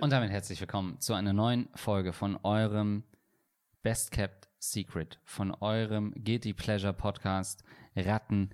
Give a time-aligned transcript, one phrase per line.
[0.00, 3.04] Und damit herzlich willkommen zu einer neuen Folge von eurem
[3.84, 7.62] Best Kept Secret, von eurem Guilty Pleasure Podcast
[7.94, 8.50] Ratten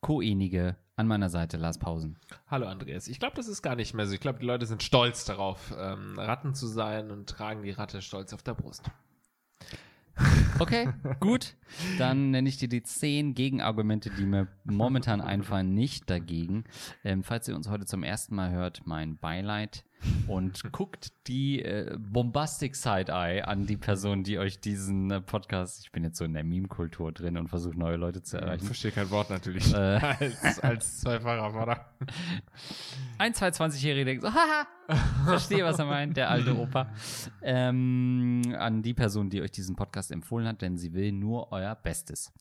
[0.00, 2.18] Koenige an meiner Seite Lars Pausen.
[2.48, 3.08] Hallo Andreas.
[3.08, 4.14] Ich glaube, das ist gar nicht mehr so.
[4.14, 8.02] Ich glaube, die Leute sind stolz darauf, ähm, Ratten zu sein und tragen die Ratte
[8.02, 8.84] stolz auf der Brust.
[10.58, 10.88] Okay,
[11.20, 11.54] gut.
[11.98, 16.64] Dann nenne ich dir die zehn Gegenargumente, die mir momentan einfallen, nicht dagegen.
[17.04, 19.84] Ähm, falls ihr uns heute zum ersten Mal hört, mein Beileid
[20.26, 25.92] und guckt die äh, Bombastic Side-Eye an die Person, die euch diesen äh, Podcast, ich
[25.92, 28.66] bin jetzt so in der Meme-Kultur drin und versuche neue Leute zu Ich erreichen.
[28.66, 29.72] verstehe kein Wort natürlich.
[29.72, 29.76] Äh.
[30.20, 31.92] als, als zweifacher Vater.
[33.18, 34.66] Ein, zwei 20-Jährige denken so, haha,
[35.24, 36.90] verstehe, was er meint, der alte Opa.
[37.42, 41.74] Ähm, an die Person, die euch diesen Podcast empfohlen hat, denn sie will nur euer
[41.74, 42.32] Bestes.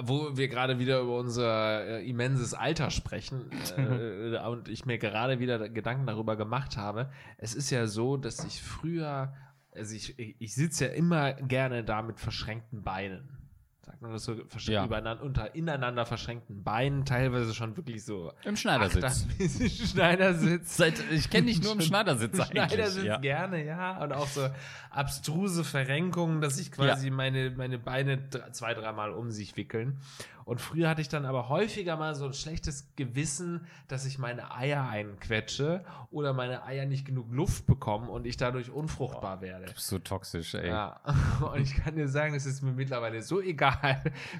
[0.00, 5.38] Wo wir gerade wieder über unser äh, immenses Alter sprechen äh, und ich mir gerade
[5.38, 7.10] wieder Gedanken darüber gemacht habe.
[7.38, 9.32] Es ist ja so, dass ich früher,
[9.72, 13.45] also ich, ich sitze ja immer gerne da mit verschränkten Beinen.
[13.86, 14.34] Sagt man das so,
[14.70, 14.84] Ja.
[14.84, 19.28] übereinander, unter ineinander verschränkten Beinen, teilweise schon wirklich so Im Schneidersitz.
[19.92, 20.76] Schneidersitz.
[20.76, 22.64] Seit, ich kenne dich nur im Schneidersitz eigentlich.
[22.64, 23.18] Schneidersitz ja.
[23.18, 24.02] gerne, ja.
[24.02, 24.48] Und auch so
[24.90, 30.00] abstruse Verrenkungen, dass sich quasi meine, meine Beine zwei, dreimal um sich wickeln.
[30.44, 34.54] Und früher hatte ich dann aber häufiger mal so ein schlechtes Gewissen, dass ich meine
[34.54, 39.66] Eier einquetsche oder meine Eier nicht genug Luft bekommen und ich dadurch unfruchtbar werde.
[39.66, 40.68] Du bist so toxisch, ey.
[40.68, 41.00] Ja,
[41.52, 43.75] und ich kann dir sagen, es ist mir mittlerweile so egal.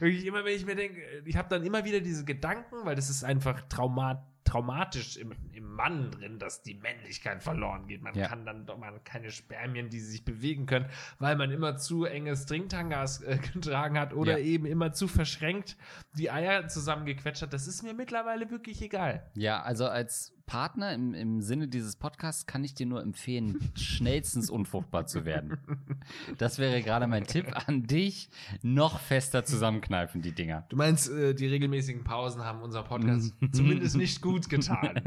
[0.01, 3.11] Wirklich immer, wenn ich mir denke, ich habe dann immer wieder diese Gedanken, weil das
[3.11, 8.01] ist einfach traumat traumatisch im, im Mann drin, dass die Männlichkeit verloren geht.
[8.01, 8.29] Man Ja.
[8.29, 10.87] kann dann doch mal keine Spermien, die sich bewegen können,
[11.19, 14.45] weil man immer zu enge Stringtangas äh, getragen hat oder Ja.
[14.45, 15.77] eben immer zu verschränkt
[16.17, 17.53] die Eier zusammengequetscht hat.
[17.53, 19.29] Das ist mir mittlerweile wirklich egal.
[19.35, 24.49] Ja, also als Partner im, im Sinne dieses Podcasts kann ich dir nur empfehlen, schnellstens
[24.49, 25.59] unfruchtbar zu werden.
[26.39, 28.29] Das wäre gerade mein Tipp an dich.
[28.63, 30.65] Noch fester zusammenkneifen, die Dinger.
[30.69, 35.01] Du meinst, äh, die regelmäßigen Pausen haben unser Podcast zumindest nicht gut getan,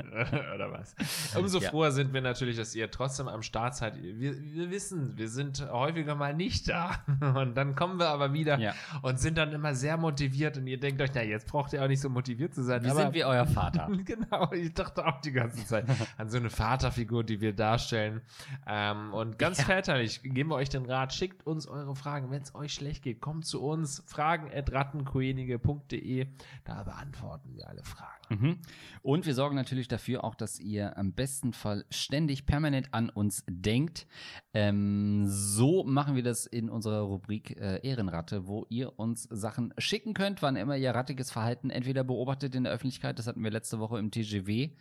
[0.55, 0.95] oder was?
[1.37, 1.69] Umso Ja.
[1.69, 4.01] froher sind wir natürlich, dass ihr trotzdem am Start seid.
[4.01, 7.01] Wir, wir wissen, wir sind häufiger mal nicht da.
[7.35, 8.73] Und dann kommen wir aber wieder Ja.
[9.01, 10.57] und sind dann immer sehr motiviert.
[10.57, 12.83] Und ihr denkt euch, na, jetzt braucht ihr auch nicht so motiviert zu sein.
[12.83, 13.89] Wie sind wir euer Vater?
[14.03, 15.85] Genau, ich dachte auch die ganze Zeit
[16.17, 18.21] an so eine Vaterfigur, die wir darstellen.
[18.67, 19.65] Ähm, und ganz Ja.
[19.65, 22.31] väterlich geben wir euch den Rat, schickt uns eure Fragen.
[22.31, 24.03] Wenn es euch schlecht geht, kommt zu uns.
[24.05, 26.27] Fragen at rattenkoenige.de.
[26.65, 28.18] Da beantworten wir alle Fragen.
[28.29, 28.57] Mhm.
[29.01, 33.43] Und wir sorgen natürlich dafür auch, dass ihr am besten Fall ständig permanent an uns
[33.47, 34.07] denkt.
[34.53, 40.13] Ähm, so machen wir das in unserer Rubrik äh, Ehrenratte, wo ihr uns Sachen schicken
[40.13, 43.79] könnt, wann immer ihr rattiges Verhalten entweder beobachtet in der Öffentlichkeit, das hatten wir letzte
[43.79, 44.71] Woche im TGW.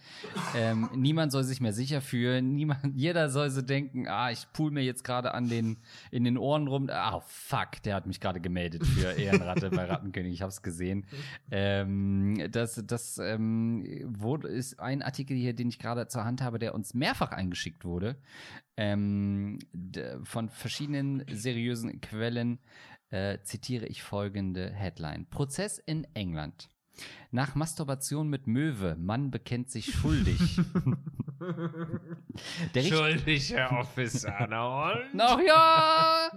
[0.56, 4.70] Ähm, niemand soll sich mehr sicher fühlen, niemand, jeder soll so denken, ah, ich pool
[4.70, 5.78] mir jetzt gerade an den,
[6.10, 10.32] in den Ohren rum, ah, fuck, der hat mich gerade gemeldet für Ehrenratte bei Rattenkönig,
[10.32, 11.06] ich hab's gesehen.
[11.50, 16.59] Ähm, das, das, ähm, wurde, ist ein Artikel hier, den ich gerade zur Hand habe,
[16.59, 18.16] der uns mehrfach eingeschickt wurde,
[18.76, 19.59] ähm,
[20.25, 22.59] von verschiedenen seriösen Quellen,
[23.10, 25.27] äh, zitiere ich folgende Headline.
[25.31, 26.69] Prozess in England.
[27.31, 30.41] Nach Masturbation mit Möwe, Mann bekennt sich schuldig.
[32.75, 34.47] Der Schuldig, Herr Officer.
[34.48, 35.20] Na und?
[35.20, 36.31] Ach ja.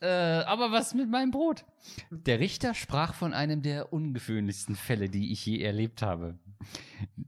[0.00, 1.64] äh, aber was mit meinem Brot?
[2.10, 6.38] Der Richter sprach von einem der ungewöhnlichsten Fälle, die ich je erlebt habe.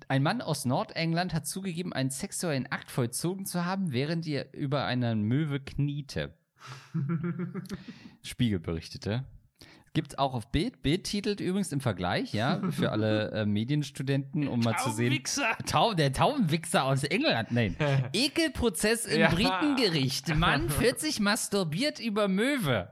[0.08, 4.84] Ein Mann aus Nordengland hat zugegeben, einen sexuellen Akt vollzogen zu haben, während er über
[4.84, 6.34] einer Möwe kniete.
[8.22, 9.24] Spiegel berichtete.
[9.94, 10.82] Gibt's auch auf Bild.
[10.82, 15.22] Bild titelt übrigens im Vergleich, ja, für alle äh, Medienstudenten, um mal zu sehen.
[15.66, 17.76] Tau, der Taubenwichser aus England, nein.
[18.14, 19.28] Ekelprozess im Ja.
[19.30, 20.34] Britengericht.
[20.34, 22.88] Mann 40 masturbiert über Möwe.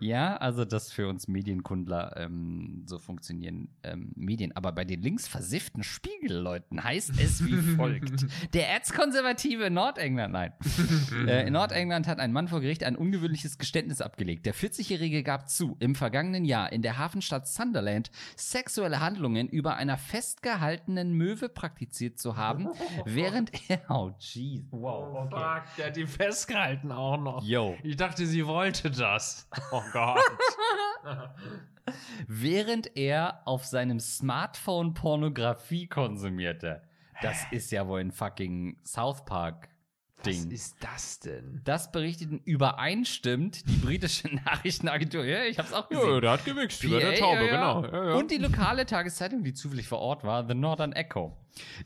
[0.00, 4.56] ja, also das für uns Medienkundler ähm, so funktionieren ähm, Medien.
[4.56, 8.26] Aber bei den links versifften Spiegelleuten heißt es wie folgt.
[8.54, 10.52] Der erzkonservative in Nordengland, nein.
[11.26, 14.46] äh, in Nordengland hat ein Mann vor Gericht ein ungewöhnliches Geständnis abgelegt.
[14.46, 19.98] Der 40-Jährige gab zu, im vergangenen Jahr in der Hafenstadt Sunderland sexuelle Handlungen über einer
[19.98, 22.68] festgehaltenen Möwe praktiziert zu haben,
[23.04, 23.80] während er.
[23.90, 24.64] Oh, jeez.
[24.70, 25.30] Wow, okay.
[25.30, 27.42] Fuck, der hat die festgehalten auch noch.
[27.42, 27.76] Yo.
[27.82, 29.48] Ich dachte, sie wollte das.
[29.72, 30.20] Oh Gott.
[32.26, 36.82] Während er auf seinem Smartphone Pornografie konsumierte.
[37.20, 39.68] Das ist ja wohl ein fucking South Park
[40.24, 40.46] Ding.
[40.46, 41.60] Was ist das denn?
[41.64, 45.24] Das berichteten übereinstimmt die britische Nachrichtenagentur.
[45.24, 46.20] Ja, ich hab's auch gesehen.
[46.20, 48.14] der hat gewichst PA, ja, ja.
[48.14, 51.36] Und die lokale Tageszeitung, die zufällig vor Ort war, The Northern Echo.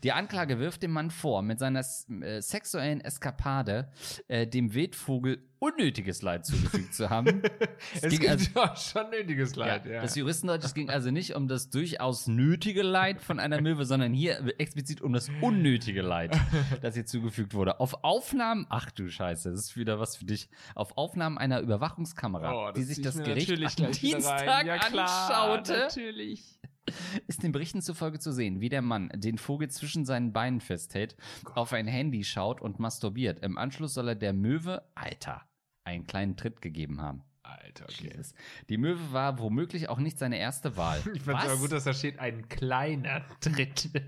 [0.03, 3.91] Die Anklage wirft dem Mann vor, mit seiner äh, sexuellen Eskapade
[4.27, 7.41] äh, dem Wildvogel unnötiges Leid zugefügt zu haben.
[7.95, 9.93] es, es ging also, ja schon nötiges Leid, ja.
[9.93, 10.01] ja.
[10.01, 14.13] Das Juristendeutsch, es ging also nicht um das durchaus nötige Leid von einer Möwe, sondern
[14.13, 16.37] hier explizit um das unnötige Leid,
[16.81, 17.79] das ihr zugefügt wurde.
[17.79, 22.69] Auf Aufnahmen, ach du Scheiße, das ist wieder was für dich, auf Aufnahmen einer Überwachungskamera,
[22.69, 25.79] oh, die sich das Gericht am Dienstag ja, klar, anschaute.
[25.79, 26.59] Natürlich
[27.27, 31.15] ist den Berichten zufolge zu sehen, wie der Mann den Vogel zwischen seinen Beinen festhält,
[31.55, 33.43] auf ein Handy schaut und masturbiert.
[33.43, 35.43] Im Anschluss soll er der Möwe, Alter,
[35.83, 37.23] einen kleinen Tritt gegeben haben.
[37.43, 38.07] Alter, okay.
[38.07, 38.33] Jesus.
[38.69, 41.01] Die Möwe war womöglich auch nicht seine erste Wahl.
[41.13, 43.89] Ich fand es aber gut, dass da steht, ein kleiner Tritt.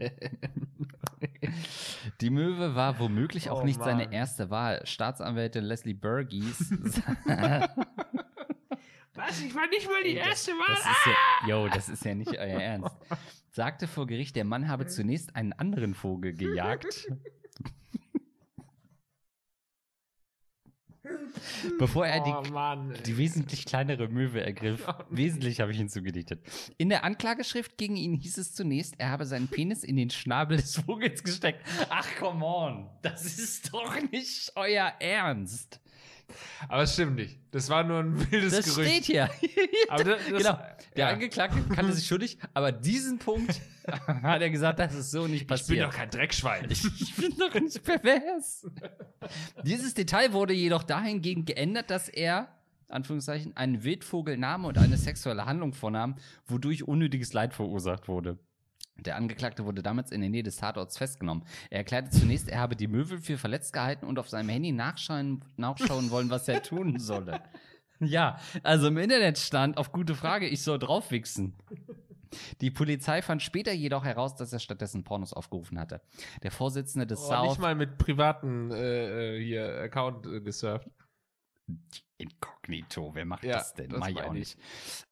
[2.21, 4.13] Die Möwe war womöglich auch Oh nicht seine Mann.
[4.13, 4.85] erste Wahl.
[4.85, 6.71] Staatsanwältin Leslie Burgess
[9.15, 9.41] Was?
[9.41, 12.38] Ich war nicht mal die erste Das ist ja, yo, das ist ja nicht euer
[12.62, 12.95] Ernst.
[13.51, 17.07] Sagte vor Gericht, der Mann habe zunächst einen anderen Vogel gejagt.
[21.79, 22.94] Bevor er die, oh Mann.
[23.06, 24.85] die wesentlich kleinere Möwe ergriff.
[24.97, 25.03] Oh.
[25.09, 26.41] Wesentlich habe ich hinzugedichtet.
[26.77, 30.57] In der Anklageschrift gegen ihn hieß es zunächst, er habe seinen Penis in den Schnabel
[30.57, 31.65] des Vogels gesteckt.
[31.89, 32.89] Ach, come on.
[33.01, 35.79] Das ist doch nicht euer Ernst.
[36.68, 37.39] Aber es stimmt nicht.
[37.51, 38.89] Das war nur ein wildes Das Gerücht.
[38.92, 39.30] steht hier.
[39.89, 40.60] Aber das, das, genau.
[40.95, 41.13] Der ja.
[41.13, 43.60] Angeklagte kannte sich schuldig, aber diesen Punkt
[44.07, 45.83] hat er gesagt, das ist so nicht Ich bin passiert.
[45.86, 46.68] doch kein Dreckschwein.
[46.72, 48.66] Ich, ich bin doch nicht pervers.
[49.63, 52.48] Dieses Detail wurde jedoch dahingehend geändert, dass er,
[52.88, 58.39] Anführungszeichen, einen Wildvogel nahm und eine sexuelle Handlung vornahm, wodurch unnötiges Leid verursacht wurde.
[58.97, 61.44] Der Angeklagte wurde damals in der Nähe des Tatorts festgenommen.
[61.69, 65.44] Er erklärte zunächst, er habe die Möwe für verletzt gehalten und auf seinem Handy nachschauen,
[65.57, 67.42] nachschauen wollen, was er tun solle.
[68.01, 71.56] Ja, also im Internet stand auf gute Frage, ich soll draufwichsen.
[72.59, 76.01] Die Polizei fand später jedoch heraus, dass er stattdessen Pornos aufgerufen hatte.
[76.44, 80.89] Der Vorsitzende des Oh, South nicht mal mit privaten äh, äh, hier Account äh, gesurft.
[82.17, 83.89] Inkognito, wer macht Ja, das denn?
[83.89, 84.39] das Mach ich auch ich.
[84.39, 84.57] nicht.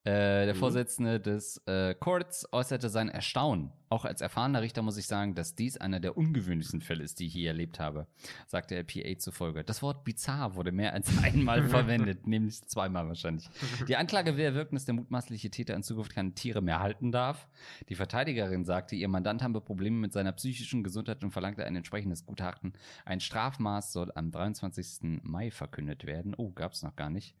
[0.04, 0.58] Äh, der Mhm.
[0.58, 3.72] Vorsitzende des äh, Courts äußerte sein Erstaunen.
[3.90, 7.26] Auch als erfahrener Richter muss ich sagen, dass dies einer der ungewöhnlichsten Fälle ist, die
[7.26, 8.08] ich je erlebt habe,
[8.48, 9.62] sagte er PA zufolge.
[9.62, 13.48] Das Wort bizarr wurde mehr als einmal verwendet, nämlich zweimal wahrscheinlich.
[13.86, 17.46] Die Anklage will erwirken, dass der mutmaßliche Täter in Zukunft keine Tiere mehr halten darf.
[17.88, 22.26] Die Verteidigerin sagte, ihr Mandant habe Probleme mit seiner psychischen Gesundheit und verlangte ein entsprechendes
[22.26, 22.72] Gutachten.
[23.04, 25.20] Ein Strafmaß soll am 23.
[25.22, 26.34] Mai verkündet werden.
[26.36, 27.36] Oh, gab's noch gar nicht.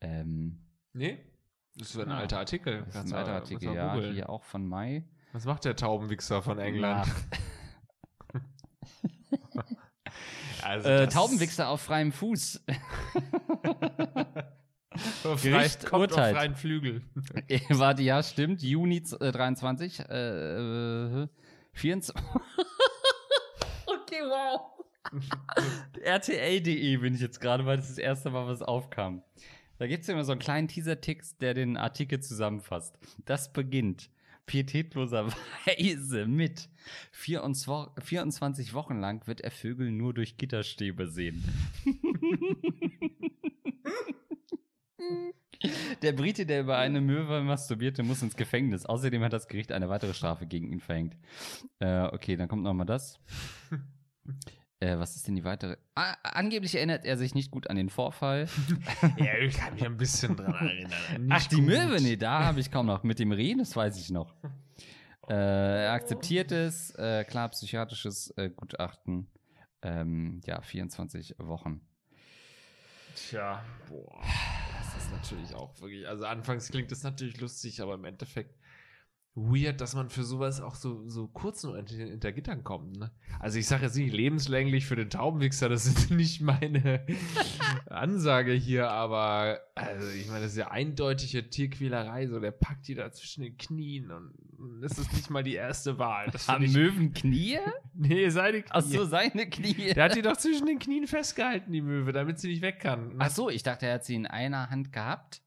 [0.00, 0.62] Ähm,
[0.92, 1.18] Nee?
[1.76, 2.16] Das ist ein Ja.
[2.18, 2.84] alter Artikel.
[2.86, 5.04] das ist ein alter Artikel, ja, hier auch von Mai.
[5.32, 7.06] Was macht der Taubenwichser von England?
[10.62, 12.64] Also Äh, Taubenwichser auf freiem Fuß.
[15.42, 16.34] Gericht kommt urteilt.
[16.34, 17.02] auf freien Flügel.
[17.68, 18.62] Warte, ja, stimmt.
[18.62, 20.00] Juni z- äh, 23.
[20.00, 21.28] Äh, äh,
[21.74, 22.14] 24.
[23.86, 24.75] okay, wow.
[26.04, 29.22] RTL.de bin ich jetzt gerade, weil das das erste Mal, was aufkam.
[29.78, 32.98] Da gibt es immer so einen kleinen Teaser-Text, der den Artikel zusammenfasst.
[33.24, 34.10] Das beginnt
[34.46, 36.68] pietätloserweise mit
[37.10, 41.44] 24 24 Wochen lang wird er Vögel nur durch Gitterstäbe sehen.
[46.02, 48.84] Der Brite, der über eine Möwe masturbierte, muss ins Gefängnis.
[48.86, 51.16] Außerdem hat das Gericht eine weitere Strafe gegen ihn verhängt.
[51.78, 53.18] Äh, okay, dann kommt noch mal das.
[54.78, 55.76] Äh, was ist denn die weitere?
[55.94, 58.46] Ah, angeblich erinnert er sich nicht gut an den Vorfall.
[59.16, 61.26] ja, ich kann mich ein bisschen dran erinnern.
[61.26, 61.62] Nicht Ach, die.
[61.62, 63.02] Möwe, nee, da habe ich kaum noch.
[63.02, 64.34] Mit dem Reh, das weiß ich noch.
[65.28, 69.26] Äh, er akzeptiert es, äh, klar, psychiatrisches äh, Gutachten.
[69.82, 71.80] Ähm, ja, 24 Wochen.
[73.16, 74.22] Tja, boah.
[74.78, 76.06] Das ist natürlich auch wirklich.
[76.06, 78.54] Also, anfangs klingt das natürlich lustig, aber im Endeffekt
[79.36, 82.98] weird, dass man für sowas auch so, so kurz nur hinter, Gittern kommt.
[82.98, 83.12] Ne?
[83.38, 87.06] Also, ich sage jetzt nicht lebenslänglich für den Taubenwichser, das ist nicht meine
[87.86, 92.26] Ansage hier, aber also, ich meine, das ist ja eindeutige Tierquälerei.
[92.26, 94.32] So, der packt die da zwischen den Knien und
[94.80, 96.28] das ist nicht mal die erste Wahl.
[96.32, 97.58] Das Haben ich, Möwen Knie?
[97.94, 98.70] nee, seine Knie.
[98.70, 99.92] Ach so, seine Knie.
[99.94, 103.14] Der hat die doch zwischen den Knien festgehalten, die Möwe, damit sie nicht weg kann.
[103.18, 105.42] Ach so, ich dachte, er hat sie in einer Hand gehabt.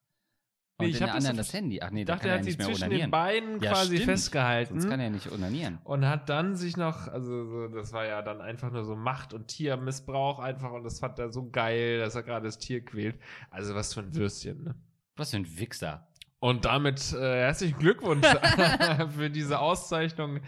[0.80, 1.82] Und Nee, ich in hab der das anderen das Handy.
[1.82, 3.02] Ach nee, da dachte, kann er hat sie zwischen onanieren.
[3.02, 4.12] den Beinen Ja, quasi stimmt.
[4.12, 5.78] festgehalten Sonst kann er nicht onanieren.
[5.84, 9.34] und hat dann sich noch, also so, das war ja dann einfach nur so Macht-
[9.34, 13.20] und Tiermissbrauch einfach und das fand er so geil, dass er gerade das Tier quält.
[13.52, 14.76] Also was für ein Würstchen, ne?
[15.18, 16.08] Was für ein Wichser.
[16.40, 18.26] Und damit äh, herzlichen Glückwunsch
[19.18, 20.40] für diese Auszeichnung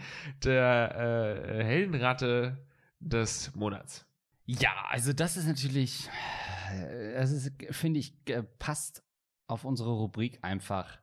[0.42, 2.56] der äh, Heldenratte
[3.00, 4.06] des Monats.
[4.46, 6.08] Ja, also das ist natürlich,
[6.72, 9.02] äh, das ist, finde ich, äh, passt
[9.46, 10.98] auf unsere Rubrik einfach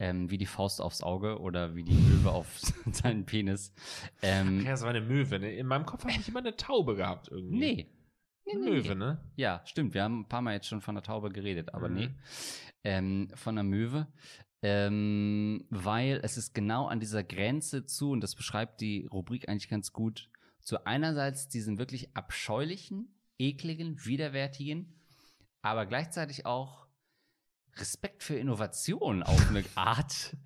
[0.00, 2.60] ähm, wie die Faust aufs Auge oder wie die Möwe auf
[2.92, 3.72] seinen Penis.
[4.22, 5.52] Ähm, Ja, das war eine Möwe, ne?
[5.56, 7.58] In meinem Kopf habe ich immer eine Taube gehabt irgendwie.
[7.58, 7.94] nee.
[8.46, 8.94] Nee, Eine nee, Möwe, nee.
[8.94, 9.30] ne?
[9.36, 9.92] Ja, stimmt.
[9.94, 11.94] Wir haben ein paar Mal jetzt schon von der Taube geredet, aber Mhm.
[11.94, 12.10] nee.
[12.84, 14.06] Ähm, von der Möwe.
[14.62, 19.68] Ähm, weil es ist genau an dieser Grenze zu, und das beschreibt die Rubrik eigentlich
[19.68, 20.30] ganz gut,
[20.60, 24.94] zu einerseits diesen wirklich abscheulichen, ekligen, widerwärtigen,
[25.62, 26.87] aber gleichzeitig auch
[27.80, 30.36] Respekt für Innovation auf eine Art,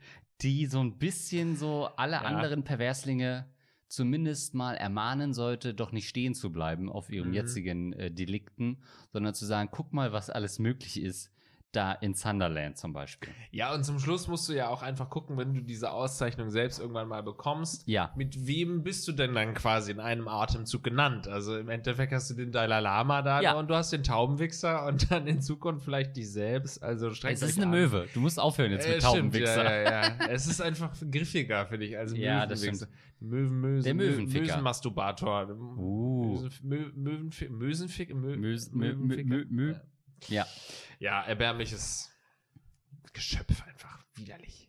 [0.43, 2.21] die so ein bisschen so alle Ja.
[2.23, 3.47] anderen Perverslinge
[3.89, 7.35] zumindest mal ermahnen sollte, doch nicht stehen zu bleiben auf ihrem Mhm.
[7.35, 11.31] jetzigen äh, Delikten, sondern zu sagen, guck mal, was alles möglich ist,
[11.73, 13.31] da in Sunderland zum Beispiel.
[13.50, 16.79] Ja, und zum Schluss musst du ja auch einfach gucken, wenn du diese Auszeichnung selbst
[16.79, 17.83] irgendwann mal bekommst.
[17.88, 18.12] Ja.
[18.14, 21.29] Mit wem bist du denn dann quasi in einem Atemzug genannt?
[21.29, 23.55] Also im Endeffekt hast du den Dalai Lama da Ja.
[23.55, 26.83] und du hast den Taubenwichser und dann in Zukunft vielleicht dich selbst.
[26.83, 27.71] Also strengt Es ist eine an.
[27.73, 28.07] Möwe.
[28.14, 29.64] Du musst aufhören jetzt Äh, mit stimmt, Taubenwichser.
[29.64, 30.14] Ja, ja, ja.
[30.31, 32.87] es ist einfach griffiger, finde ich, als Ja, Möwenwichser.
[33.21, 34.41] Möwen, Mösen, Der Möwenficker.
[34.47, 35.49] Mösenmasturbator.
[35.79, 36.38] Uh.
[36.41, 38.12] Mösen, Mö, Möwenfick, Mösenfick,
[40.29, 40.47] Ja.
[40.99, 42.11] Ja, erbärmliches
[43.12, 44.05] Geschöpf einfach.
[44.14, 44.69] Widerlich.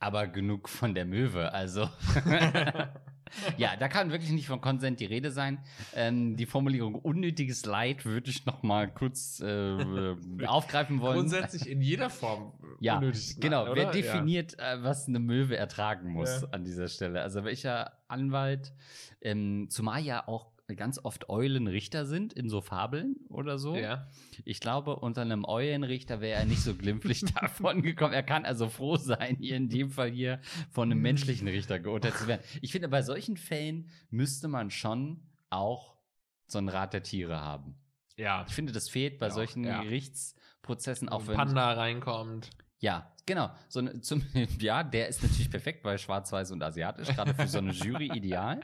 [0.00, 1.88] Aber genug von der Möwe, also.
[3.56, 5.62] ja, da kann wirklich nicht von Konsent die Rede sein.
[5.94, 10.14] Ähm, die Formulierung unnötiges Leid würde ich noch mal kurz äh,
[10.46, 11.18] aufgreifen wollen.
[11.18, 13.40] Grundsätzlich in jeder Form Ja, unnötig.
[13.40, 13.64] genau.
[13.64, 13.74] oder?
[13.74, 16.48] Wer definiert, äh, was eine Möwe ertragen muss Ja.
[16.52, 17.22] an dieser Stelle?
[17.22, 18.72] Also welcher Anwalt,
[19.20, 23.76] ähm, zumal ja auch ganz oft Eulen Richter sind in so Fabeln oder so.
[23.76, 24.06] Ja.
[24.44, 28.12] Ich glaube, unter einem Eulenrichter wäre er nicht so glimpflich davon gekommen.
[28.12, 32.16] Er kann also froh sein, hier in dem Fall hier von einem menschlichen Richter geurteilt
[32.16, 32.42] zu werden.
[32.60, 35.96] Ich finde, bei solchen Fällen müsste man schon auch
[36.46, 37.76] so einen Rat der Tiere haben.
[38.16, 38.44] Ja.
[38.48, 39.82] Ich finde, das fehlt bei Ja, solchen ja.
[39.82, 42.50] Gerichtsprozessen auch Wenn wenn Panda reinkommt.
[42.80, 43.50] Ja, genau.
[43.68, 44.22] So zum,
[44.60, 48.60] ja, der ist natürlich perfekt, weil schwarz-weiß und asiatisch, gerade für so eine Jury ideal.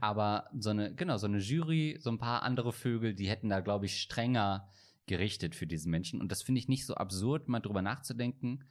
[0.00, 3.60] Aber so eine, genau, so eine Jury, so ein paar andere Vögel, die hätten da,
[3.60, 4.68] glaube ich, strenger
[5.06, 6.20] gerichtet für diesen Menschen.
[6.20, 8.64] Und das finde ich nicht so absurd, mal drüber nachzudenken,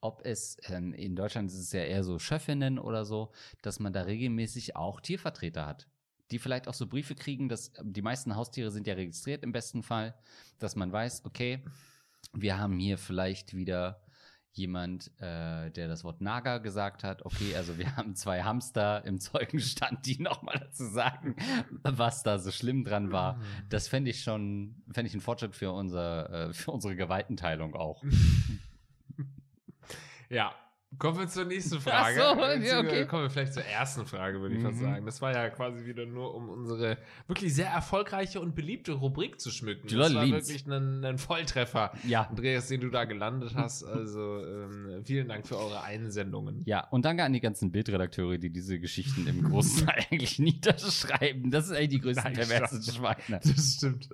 [0.00, 3.32] ob es, ähm, in Deutschland ist es ja eher so Schöffinnen oder so,
[3.62, 5.88] dass man da regelmäßig auch Tiervertreter hat.
[6.30, 9.82] Die vielleicht auch so Briefe kriegen, dass die meisten Haustiere sind ja registriert im besten
[9.82, 10.14] Fall,
[10.58, 11.64] dass man weiß, okay,
[12.34, 14.02] wir haben hier vielleicht wieder
[14.58, 17.24] jemand, äh, der das Wort Naga gesagt hat.
[17.24, 21.36] Okay, also wir haben zwei Hamster im Zeugenstand, die nochmal dazu sagen,
[21.82, 23.36] was da so schlimm dran war.
[23.36, 23.42] Mhm.
[23.70, 28.02] Das fände ich schon, fände ich einen Fortschritt für, unser, äh, für unsere Gewaltenteilung auch.
[30.30, 30.54] Ja.
[30.98, 32.18] Kommen wir zur nächsten Frage.
[32.24, 33.06] Ach so, Äh, ja, okay.
[33.06, 34.82] Kommen wir vielleicht zur ersten Frage, würde ich fast Mhm.
[34.84, 35.06] sagen.
[35.06, 39.50] Das war ja quasi wieder nur, um unsere wirklich sehr erfolgreiche und beliebte Rubrik zu
[39.50, 39.86] schmücken.
[39.86, 40.48] Die das war lieben's.
[40.48, 41.92] wirklich ein, ein Volltreffer.
[42.04, 42.22] Ja.
[42.22, 43.84] Andreas, den du da gelandet hast.
[43.84, 46.62] Also ähm, vielen Dank für eure Einsendungen.
[46.64, 51.50] Ja, und danke an die ganzen Bildredakteure, die diese Geschichten im Großteil eigentlich niederschreiben.
[51.50, 52.82] Das ist eigentlich die größten Nein, perversen.
[52.82, 53.40] Schweine.
[53.44, 54.08] Das stimmt.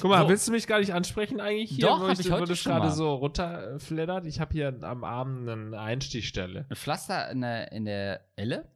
[0.00, 0.28] Guck mal, So.
[0.28, 2.72] willst du mich gar nicht ansprechen eigentlich hier, Doch, wo hab ich, ich heute schon
[2.72, 2.92] gerade mal.
[2.94, 4.26] so runterfleddert?
[4.26, 6.66] Ich habe hier am Arm eine Einstichstelle.
[6.68, 8.66] Ein Pflaster in der, in der Elle,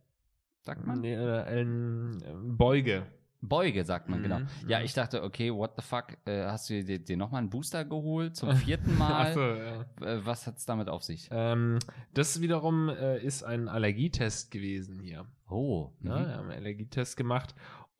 [0.62, 1.00] sagt man?
[1.00, 3.06] Nee, äh, äh, Beuge.
[3.42, 4.40] Beuge, sagt man, Mhm, genau.
[4.66, 4.86] Ja, mhm.
[4.86, 8.34] ich dachte, okay, what the fuck, äh, hast du dir, dir nochmal einen Booster geholt
[8.34, 9.34] zum vierten Mal?
[9.34, 9.82] So, ja.
[10.14, 11.28] Äh, was hat's damit auf sich?
[11.30, 11.78] Ähm,
[12.14, 15.26] das wiederum äh, ist ein Allergietest gewesen hier.
[15.48, 16.26] Oh, Ja, mhm.
[16.26, 17.54] wir haben einen Allergietest gemacht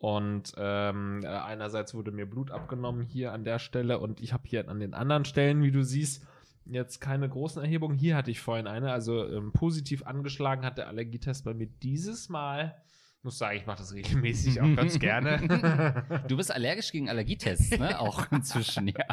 [0.06, 4.44] und ähm, äh, einerseits wurde mir Blut abgenommen hier an der Stelle und ich habe
[4.46, 6.24] hier an den anderen Stellen, wie du siehst,
[6.64, 7.98] jetzt keine großen Erhebungen.
[7.98, 12.28] Hier hatte ich vorhin eine, also ähm, positiv angeschlagen hat der Allergietest bei mir dieses
[12.28, 12.80] Mal.
[13.24, 16.04] Muss sagen, ich mache das regelmäßig auch ganz gerne.
[16.28, 17.98] Du bist allergisch gegen Allergietests, ne?
[17.98, 19.06] Auch inzwischen, ja.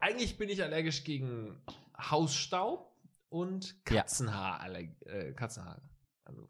[0.00, 1.62] Eigentlich bin ich allergisch gegen
[1.98, 2.94] Hausstaub
[3.30, 4.02] und Ja.
[4.02, 4.68] Katzenhaar.
[5.06, 5.80] Äh, Katzenhaar.
[6.26, 6.46] Also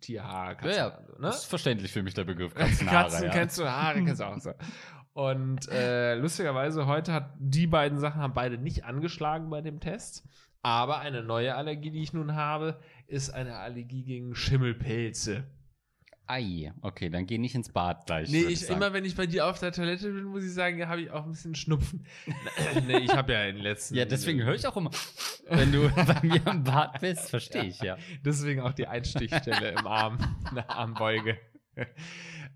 [0.00, 1.00] Tierhaar, Ja, Katzenhaar.
[1.00, 1.06] ja.
[1.06, 1.28] so, ne?
[1.28, 3.04] Ist verständlich für mich der Begriff Katzenhaare.
[3.08, 3.30] Katzen ja.
[3.30, 4.52] kennst du, Haare kennst du auch so.
[5.12, 10.24] Und äh, lustigerweise heute hat die beiden Sachen haben beide nicht angeschlagen bei dem Test.
[10.62, 15.44] Aber eine neue Allergie, die ich nun habe, ist eine Allergie gegen Schimmelpilze.
[16.30, 18.28] Ei, okay, dann geh nicht ins Bad gleich.
[18.28, 18.74] Nee, ich, sagen.
[18.74, 21.24] immer wenn ich bei dir auf der Toilette bin, muss ich sagen, habe ich auch
[21.24, 22.04] ein bisschen Schnupfen.
[22.86, 23.94] nee, ich habe ja in den letzten.
[23.94, 24.90] Ja, deswegen höre ich auch immer,
[25.48, 27.96] wenn du bei mir im Bad bist, verstehe ich, ja.
[28.26, 30.18] Deswegen auch die Einstichstelle im Arm,
[30.50, 31.38] eine Armbeuge.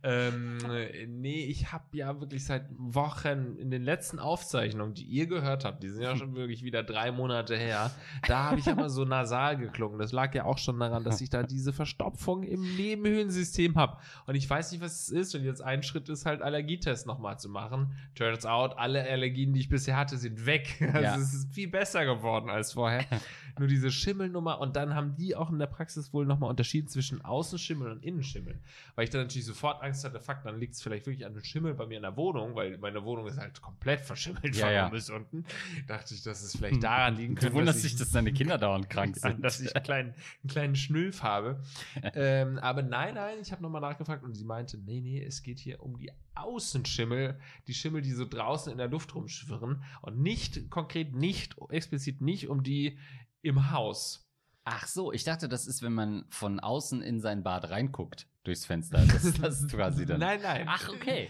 [0.05, 0.59] Ähm,
[1.07, 5.83] nee, ich habe ja wirklich seit Wochen in den letzten Aufzeichnungen, die ihr gehört habt,
[5.83, 7.91] die sind ja schon wirklich wieder drei Monate her,
[8.27, 9.99] da habe ich immer so nasal geklungen.
[9.99, 13.99] Das lag ja auch schon daran, dass ich da diese Verstopfung im Nebenhöhlensystem habe.
[14.27, 15.35] Und ich weiß nicht, was es ist.
[15.35, 17.95] Und jetzt ein Schritt ist halt Allergietest nochmal zu machen.
[18.15, 20.81] Turns out, alle Allergien, die ich bisher hatte, sind weg.
[20.93, 21.17] Also Ja.
[21.17, 23.05] es ist viel besser geworden als vorher.
[23.59, 24.61] Nur diese Schimmelnummer.
[24.61, 28.59] Und dann haben die auch in der Praxis wohl nochmal unterschieden zwischen Außenschimmel und Innenschimmel.
[28.95, 31.43] Weil ich dann natürlich sofort Angst hatte, fuck, dann liegt es vielleicht wirklich an dem
[31.45, 34.75] Schimmel bei mir in der Wohnung, weil meine Wohnung ist halt komplett verschimmelt Ja, von
[34.75, 34.89] ja.
[34.89, 35.45] bis unten.
[35.87, 37.55] Dachte ich, dass es vielleicht daran liegen Du könnte.
[37.57, 39.45] wunderst dass dich, ich- dass deine Kinder dauernd krank sind.
[39.45, 40.09] dass ich einen kleinen,
[40.43, 41.63] einen kleinen Schnülf habe.
[42.15, 45.59] ähm, aber nein, nein, ich habe nochmal nachgefragt und sie meinte, nee, nee, es geht
[45.59, 50.71] hier um die Außenschimmel, die Schimmel, die so draußen in der Luft rumschwirren und nicht
[50.71, 52.99] konkret, nicht explizit nicht um die
[53.43, 54.29] im Haus.
[54.65, 58.65] Ach so, ich dachte, das ist, wenn man von außen in sein Bad reinguckt, durchs
[58.67, 58.99] Fenster.
[59.07, 60.21] Das, das ist quasi dann.
[60.21, 60.67] Nein, nein.
[60.69, 61.29] Ach, okay.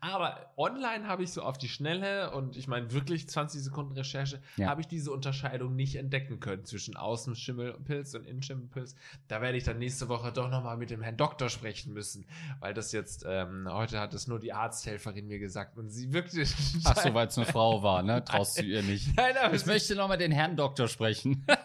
[0.00, 4.42] Aber online habe ich so auf die Schnelle und ich meine wirklich 20 Sekunden Recherche,
[4.56, 4.66] Ja.
[4.68, 8.96] habe ich diese Unterscheidung nicht entdecken können zwischen Außenschimmelpilz und Innenschimmelpilz.
[9.28, 12.26] Da werde ich dann nächste Woche doch nochmal mit dem Herrn Doktor sprechen müssen,
[12.58, 16.42] weil das jetzt, ähm, heute hat es nur die Arzthelferin mir gesagt und sie wirkte.
[16.84, 18.24] Ach so, weil es eine Frau war, ne?
[18.24, 19.16] Traust du ihr nicht.
[19.16, 21.46] Nein, aber Ich möchte noch mal den Herrn Doktor sprechen.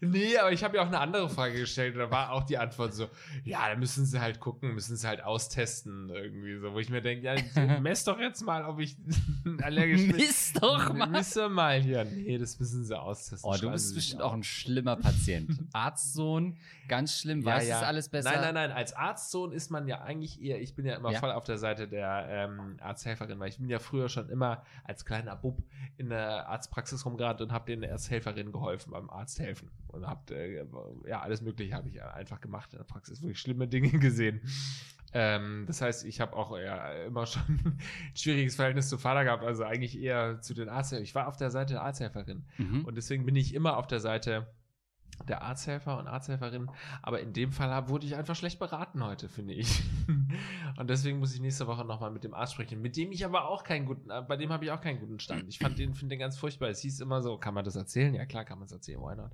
[0.00, 1.94] Nee, aber ich habe ja auch eine andere Frage gestellt.
[1.94, 3.08] und Da war auch die Antwort so:
[3.44, 6.72] Ja, da müssen sie halt gucken, müssen sie halt austesten, irgendwie so.
[6.72, 8.96] Wo ich mir denke: Ja, mess doch jetzt mal, ob ich
[9.62, 10.16] allergisch bin.
[10.16, 11.06] Miss doch mal.
[11.08, 12.04] Miss mal hier.
[12.04, 13.48] Nee, das müssen sie austesten.
[13.50, 15.50] Oh, du bist Sie bestimmt auch ein schlimmer Patient.
[15.72, 16.56] Arztsohn,
[16.88, 17.78] ganz schlimm, Ja, weiß ja.
[17.80, 18.30] es alles besser.
[18.32, 18.72] Nein, nein, nein.
[18.72, 21.20] Als Arztsohn ist man ja eigentlich eher, ich bin ja immer Ja.
[21.20, 25.04] voll auf der Seite der ähm, Arzthelferin, weil ich bin ja früher schon immer als
[25.04, 25.62] kleiner Bub
[25.96, 29.70] in der Arztpraxis rumgerannt und habe den Arzthelferinnen geholfen beim Arzthelfen.
[29.88, 30.64] Und hab, äh,
[31.06, 33.20] ja, alles Mögliche habe ich einfach gemacht in der Praxis.
[33.20, 34.40] Wirklich schlimme Dinge gesehen.
[35.14, 37.78] Ähm, das heißt, ich habe auch ja, immer schon ein
[38.14, 41.04] schwieriges Verhältnis zu Vater gehabt, also eigentlich eher zu den Arzthelfern.
[41.04, 42.44] Ich war auf der Seite der Arzthelferin.
[42.56, 42.84] Mhm.
[42.84, 44.46] Und deswegen bin ich immer auf der Seite
[45.28, 46.70] der Arzthelfer und Arzthelferinnen.
[47.02, 49.82] Aber in dem Fall wurde ich einfach schlecht beraten heute, finde ich.
[50.78, 53.48] und deswegen muss ich nächste Woche nochmal mit dem Arzt sprechen, mit dem ich aber
[53.48, 55.48] auch keinen guten, äh, bei dem habe ich auch keinen guten Stand.
[55.48, 56.68] Ich fand den, finde den ganz furchtbar.
[56.68, 58.14] Es hieß immer so, kann man das erzählen?
[58.14, 59.30] Ja, klar kann man es erzählen, why not?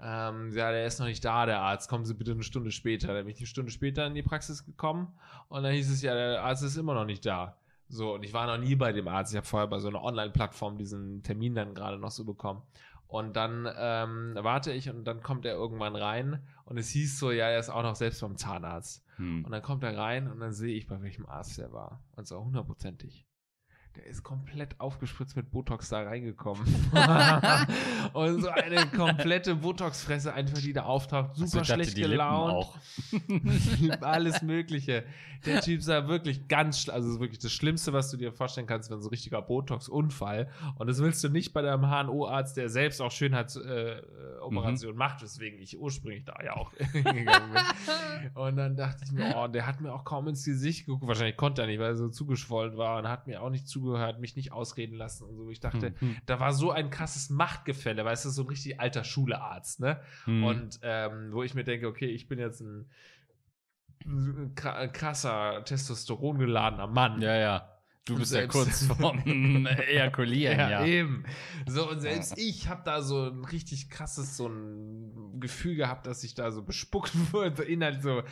[0.00, 1.88] Ähm, ja, der ist noch nicht da, der Arzt.
[1.88, 3.08] Kommen Sie bitte eine Stunde später.
[3.08, 5.12] Dann bin ich eine Stunde später in die Praxis gekommen
[5.48, 7.56] und dann hieß es ja, der Arzt ist immer noch nicht da.
[7.88, 9.32] So, und ich war noch nie bei dem Arzt.
[9.32, 12.62] Ich habe vorher bei so einer Online-Plattform diesen Termin dann gerade noch so bekommen.
[13.08, 17.30] Und dann ähm, warte ich und dann kommt er irgendwann rein und es hieß so,
[17.30, 19.04] ja, er ist auch noch selbst beim Zahnarzt.
[19.16, 19.44] Hm.
[19.44, 22.02] Und dann kommt er rein und dann sehe ich, bei welchem Arzt er war.
[22.16, 23.26] Und zwar hundertprozentig.
[23.96, 26.62] Der ist komplett aufgespritzt mit Botox da reingekommen.
[28.12, 31.34] und so eine komplette Botox-Fresse einfach, die da auftaucht.
[31.36, 32.66] Super Also schlecht gelaunt.
[34.00, 35.04] Alles Mögliche.
[35.44, 39.00] Der Typ sah wirklich ganz, also wirklich das Schlimmste, was du dir vorstellen kannst, wenn
[39.00, 40.48] so ein richtiger Botox-Unfall.
[40.76, 44.98] Und das willst du nicht bei deinem HNO-Arzt, der selbst auch Schönheitsoperationen Mhm.
[44.98, 48.30] macht, weswegen ich ursprünglich da ja auch hingegangen bin.
[48.34, 51.06] Und dann dachte ich mir, oh, der hat mir auch kaum ins Gesicht geguckt.
[51.06, 54.20] Wahrscheinlich konnte er nicht, weil er so zugeschwollen war und hat mir auch nicht zugehört,
[54.20, 55.50] mich nicht ausreden lassen und so.
[55.50, 56.16] Ich dachte, Hm.
[56.26, 60.00] da war so ein krasses Machtgefälle, weißt du, so ein richtig alter Schulearzt, ne?
[60.24, 60.44] Hm.
[60.44, 62.86] Und ähm, wo ich mir denke, okay, ich bin jetzt ein
[64.54, 67.20] krasser, testosterongeladener Mann.
[67.22, 67.75] ja, ja.
[68.06, 69.18] Du Und bist ja kurz vorm
[69.66, 70.86] Ejakulieren, ja.
[70.86, 71.24] eben.
[71.66, 76.22] So, und selbst ich habe da so ein richtig krasses, so ein Gefühl gehabt, dass
[76.22, 78.22] ich da so bespuckt wurde, inhalt so,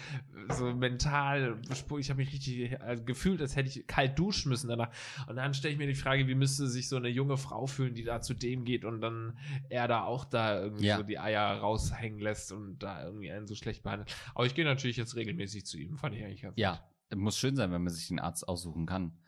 [0.50, 2.00] so mental bespuckt.
[2.02, 4.90] Ich habe mich richtig äh, gefühlt, als hätte ich kalt duschen müssen danach.
[5.26, 7.94] Und dann stelle ich mir die Frage, wie müsste sich so eine junge Frau fühlen,
[7.94, 9.37] die da zu dem geht und dann
[9.70, 10.98] er da auch da irgendwie Ja.
[10.98, 14.14] so die Eier raushängen lässt und da irgendwie einen so schlecht behandelt.
[14.37, 16.78] Aber ich gehe natürlich jetzt regelmäßig zu ihm, fand ich eigentlich ganz Ja,
[17.16, 19.18] muss schön sein, wenn man sich den Arzt aussuchen kann.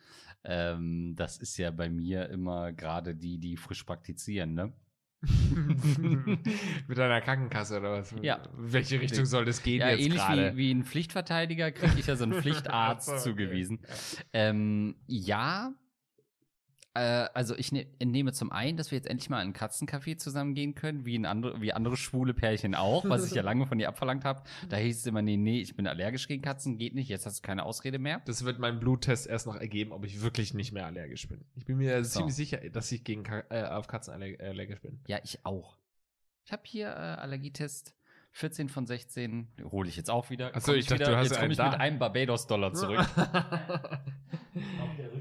[0.48, 4.72] Ähm, das ist ja bei mir immer gerade die, die frisch praktizieren, ne?
[6.88, 8.14] Mit einer Krankenkasse oder was?
[8.22, 8.36] Ja.
[8.56, 10.52] In welche Richtung soll das gehen Ja, jetzt ähnlich gerade?
[10.52, 13.22] wie, wie ein Pflichtverteidiger kriege ich ja so einen Pflichtarzt so, okay.
[13.22, 13.80] zugewiesen.
[14.32, 15.72] Ähm, ja,
[16.96, 20.16] äh, also ich ne nehme zum einen, dass wir jetzt endlich mal in einen Katzencafé
[20.16, 23.66] zusammen gehen können, wie, ein andere, wie andere schwule Pärchen auch, was ich ja lange
[23.66, 24.42] von dir abverlangt habe.
[24.68, 27.38] Da hieß es immer, nee, nee, ich bin allergisch gegen Katzen, geht nicht, jetzt hast
[27.38, 28.22] du keine Ausrede mehr.
[28.24, 31.44] Das wird mein Bluttest erst noch ergeben, ob ich wirklich nicht mehr allergisch bin.
[31.54, 32.20] Ich bin mir So.
[32.20, 35.00] ziemlich sicher, dass ich gegen Ka äh, auf Katzen aller allergisch bin.
[35.06, 35.76] Ja, ich auch.
[36.44, 37.94] Ich habe hier äh, Allergietest
[38.32, 40.50] 14 von 16, hole ich jetzt auch wieder.
[40.54, 41.70] Ach so, Komm ich dachte, wieder, du hast jetzt einen komme ich da.
[41.70, 43.00] mit einem Barbados-Dollar zurück.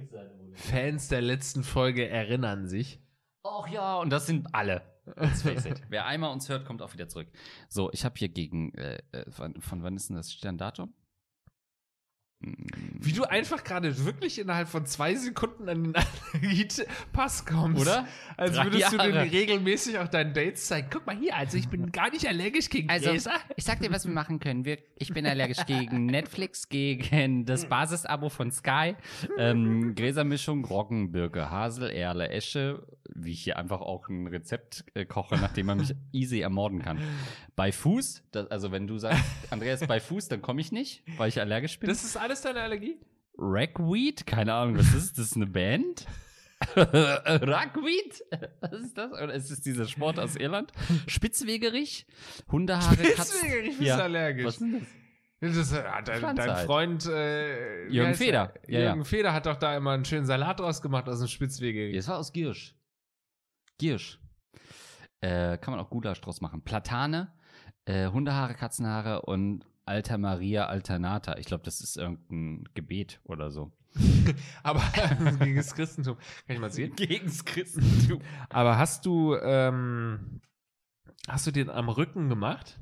[0.56, 3.00] Fans der letzten Folge erinnern sich.
[3.44, 4.82] Ach ja, und das sind alle.
[5.16, 5.82] Let's face it.
[5.90, 7.28] Wer einmal uns hört, kommt auch wieder zurück.
[7.70, 10.94] So, ich habe hier gegen, äh, äh, von, von wann ist denn das Sterndatum?
[12.42, 17.82] Wie du einfach gerade wirklich innerhalb von zwei Sekunden an den Allergie-Pass kommst.
[17.82, 18.08] Oder?
[18.38, 19.32] Als würdest du den Jahre.
[19.32, 20.88] regelmäßig auch deinen Dates zeigen.
[20.92, 23.32] Guck mal hier, also ich bin gar nicht allergisch gegen Also, Gräser.
[23.56, 24.66] ich sag dir, was wir machen können.
[24.66, 28.96] Wir, ich bin allergisch gegen Netflix, gegen das Basisabo von Sky,
[29.38, 35.06] ähm, Gräsermischung, Roggen, Birke, Hasel, Erle, Esche, wie ich hier einfach auch ein Rezept äh,
[35.06, 37.00] koche, nachdem man mich easy ermorden kann.
[37.56, 41.30] Bei Fuß, das, also wenn du sagst, Andreas, bei Fuß, dann komme ich nicht, weil
[41.30, 41.90] ich allergisch bin.
[41.90, 42.98] Das ist alles deine Allergie?
[43.38, 44.26] Ragweed?
[44.26, 45.28] Keine Ahnung, was ist das?
[45.28, 46.06] Ist eine Band?
[46.76, 48.24] Ragweed?
[48.62, 49.12] Was ist das?
[49.12, 50.72] Oder ist es dieser Sport aus Irland?
[51.08, 52.06] Spitzwegerich?
[52.52, 53.50] Hundehaare, Katzen?
[53.66, 53.98] Ich bin Ja.
[53.98, 54.46] allergisch.
[54.46, 54.90] Was ist denn das?
[55.42, 56.66] Das äh, dein, Pflanze dein halt.
[56.66, 58.16] Freund äh, Jürgen er?
[58.16, 58.54] Feder.
[58.68, 59.04] Ja, Jürgen ja.
[59.04, 61.92] Feder hat doch da immer einen schönen Salat draus gemacht aus dem Spitzwege.
[61.94, 62.74] Das war aus Giersch.
[63.78, 64.20] Giersch.
[65.22, 66.62] Äh, kann man auch Gulasch draus machen.
[66.62, 67.34] Platane,
[67.86, 71.38] äh, Hundehaare, Katzenhaare und Alter Maria Alternata.
[71.38, 73.72] Ich glaube, das ist irgendein Gebet oder so.
[74.64, 74.82] Aber
[75.40, 76.18] gegen das Christentum.
[76.48, 76.94] Kann ich mal sehen?
[76.96, 78.22] Gegens Christentum.
[78.50, 80.42] Aber hast du, ähm,
[81.28, 82.80] hast du den am Rücken gemacht?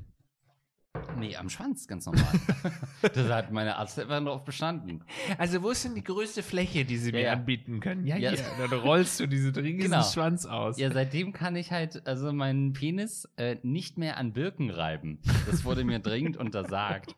[1.18, 2.24] Nee, am Schwanz, ganz normal.
[3.02, 5.02] das hat meine Arzthelferin darauf bestanden.
[5.38, 7.32] Also wo ist denn die größte Fläche, die sie Ja, mir ja.
[7.32, 8.06] anbieten können?
[8.06, 8.30] Ja, Ja.
[8.30, 8.44] hier.
[8.68, 10.02] Dann rollst du diesen riesigen Genau.
[10.02, 10.78] Schwanz aus.
[10.78, 15.18] Ja, seitdem kann ich halt also meinen Penis äh, nicht mehr an Birken reiben.
[15.50, 17.14] Das wurde mir dringend untersagt.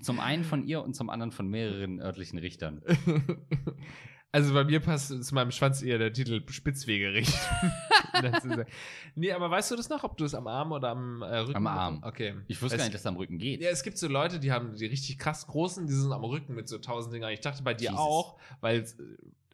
[0.00, 2.82] Zum einen von ihr und zum anderen von mehreren örtlichen Richtern.
[4.32, 7.32] Also bei mir passt zu meinem Schwanz eher der Titel Spitzwegerich.
[9.14, 11.56] Nee, aber weißt du das noch, ob du es am Arm oder am äh, Rücken?
[11.56, 12.02] Am Arm.
[12.02, 12.34] Okay.
[12.48, 13.60] Ich wusste es, gar nicht, dass es am Rücken geht.
[13.60, 16.54] Ja, es gibt so Leute, die haben die richtig krass großen, die sind am Rücken
[16.54, 17.32] mit so tausend Dingern.
[17.32, 17.98] Ich dachte bei dir Jesus.
[17.98, 18.86] auch, weil,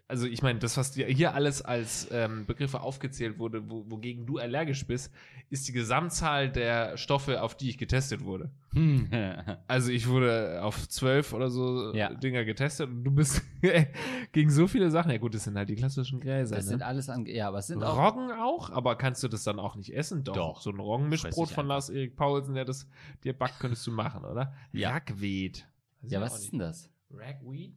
[0.09, 4.27] also ich meine, das, was dir hier alles als ähm, Begriffe aufgezählt wurde, wo, wogegen
[4.27, 5.13] du allergisch bist,
[5.53, 8.51] ist die Gesamtzahl der Stoffe, auf die ich getestet wurde.
[8.73, 9.11] Hm.
[9.69, 12.13] Also ich wurde auf zwölf oder so Ja.
[12.13, 13.43] Dinger getestet und du bist
[14.33, 15.11] gegen so viele Sachen.
[15.11, 16.57] Ja gut, das sind halt die klassischen Gräser.
[16.57, 16.71] Das ne?
[16.71, 17.27] sind alles an.
[17.27, 17.99] Ja, aber es sind auch.
[17.99, 20.25] Roggen auch, aber kannst du das dann auch nicht essen?
[20.25, 20.35] Doch.
[20.35, 20.61] Doch.
[20.63, 21.67] So ein Roggenmischbrot von.
[21.67, 22.89] Lars-Erik Paulsen, der das
[23.23, 24.55] dir backt, könntest du machen, oder?
[24.73, 24.91] Ja.
[24.91, 25.67] Ragweed.
[26.03, 26.91] Ja, was ist denn das?
[27.11, 27.75] Ragweed?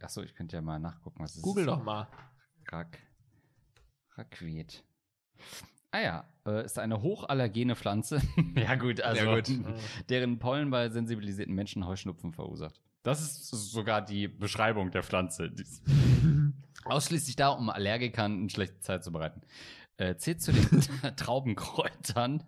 [0.00, 1.70] Achso, ich könnte ja mal nachgucken, was es Google ist.
[1.70, 2.08] doch mal.
[2.70, 2.98] Rack.
[4.16, 4.84] Rackweed.
[5.90, 8.20] Ah ja, äh, ist eine hochallergene Pflanze.
[8.54, 9.50] ja, gut, also Ja, gut.
[10.08, 12.80] deren Pollen bei sensibilisierten Menschen Heuschnupfen verursacht.
[13.02, 15.50] Das ist sogar die Beschreibung der Pflanze.
[16.84, 19.40] Ausschließlich da, um Allergikern eine schlechte Zeit zu bereiten.
[19.96, 22.44] Äh, zählt zu den Traubenkräutern,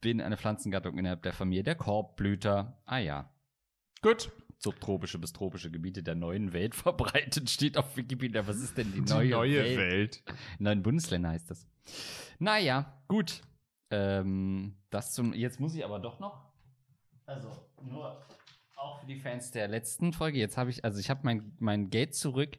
[0.00, 2.80] bin eine Pflanzengattung innerhalb der Familie der Korbblüter.
[2.86, 3.30] Ah ja,
[4.00, 4.30] Gut.
[4.58, 8.46] Subtropische bis tropische Gebiete der neuen Welt verbreitet, steht auf Wikipedia.
[8.46, 9.78] Was ist denn die Die neue, neue Welt?
[9.78, 10.22] Welt.
[10.58, 11.66] Neun Bundesländer heißt das.
[12.38, 13.42] Naja, gut.
[13.90, 15.32] Ähm, das zum.
[15.32, 16.46] Jetzt muss ich aber doch noch.
[17.24, 17.50] Also,
[17.82, 18.24] nur
[18.76, 20.38] auch für die Fans der letzten Folge.
[20.38, 22.58] Jetzt habe ich, also ich habe mein, mein Geld zurück.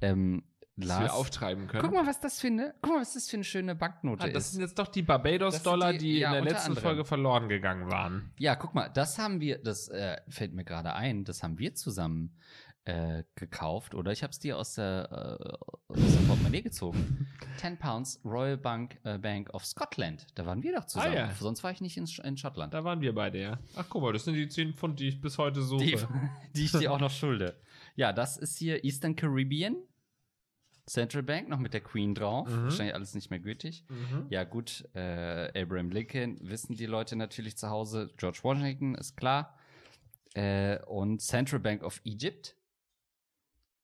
[0.00, 0.44] Ähm,
[0.88, 1.82] Lars, wir auftreiben können.
[1.82, 4.28] guck mal, was das für eine, guck mal, was das für eine schöne Banknote Ah,
[4.28, 4.52] das ist.
[4.52, 6.82] sind jetzt doch die Barbados-Dollar, Das die, die- ja, in der letzten anderem.
[6.82, 8.32] Folge verloren gegangen waren.
[8.38, 11.74] Ja, guck mal, das haben wir, das äh, fällt mir gerade ein, das haben wir
[11.74, 12.36] zusammen
[12.84, 17.28] äh, gekauft oder ich habe es dir aus der, äh, aus der Portemonnaie gezogen.
[17.58, 20.26] 10 Pounds Royal Bank, äh, Bank of Scotland.
[20.34, 21.12] Da waren wir doch zusammen.
[21.14, 21.30] Ah, ja.
[21.38, 22.74] Sonst war ich nicht in, Sch- in Schottland.
[22.74, 23.58] Da waren wir beide, ja.
[23.76, 25.84] Ach, guck mal, das sind die 10 Pfund, die ich bis heute suche.
[25.84, 25.96] Die,
[26.56, 27.56] die ich dir auch noch schulde.
[27.94, 29.76] Ja, das ist hier Eastern Caribbean.
[30.86, 32.48] Central Bank, noch mit der Queen drauf.
[32.48, 32.64] Mhm.
[32.64, 33.84] Wahrscheinlich alles nicht mehr gültig.
[33.88, 34.26] Mhm.
[34.30, 38.10] Ja, gut, äh, Abraham Lincoln wissen die Leute natürlich zu Hause.
[38.16, 39.56] George Washington ist klar.
[40.34, 42.56] Äh, und Central Bank of Egypt.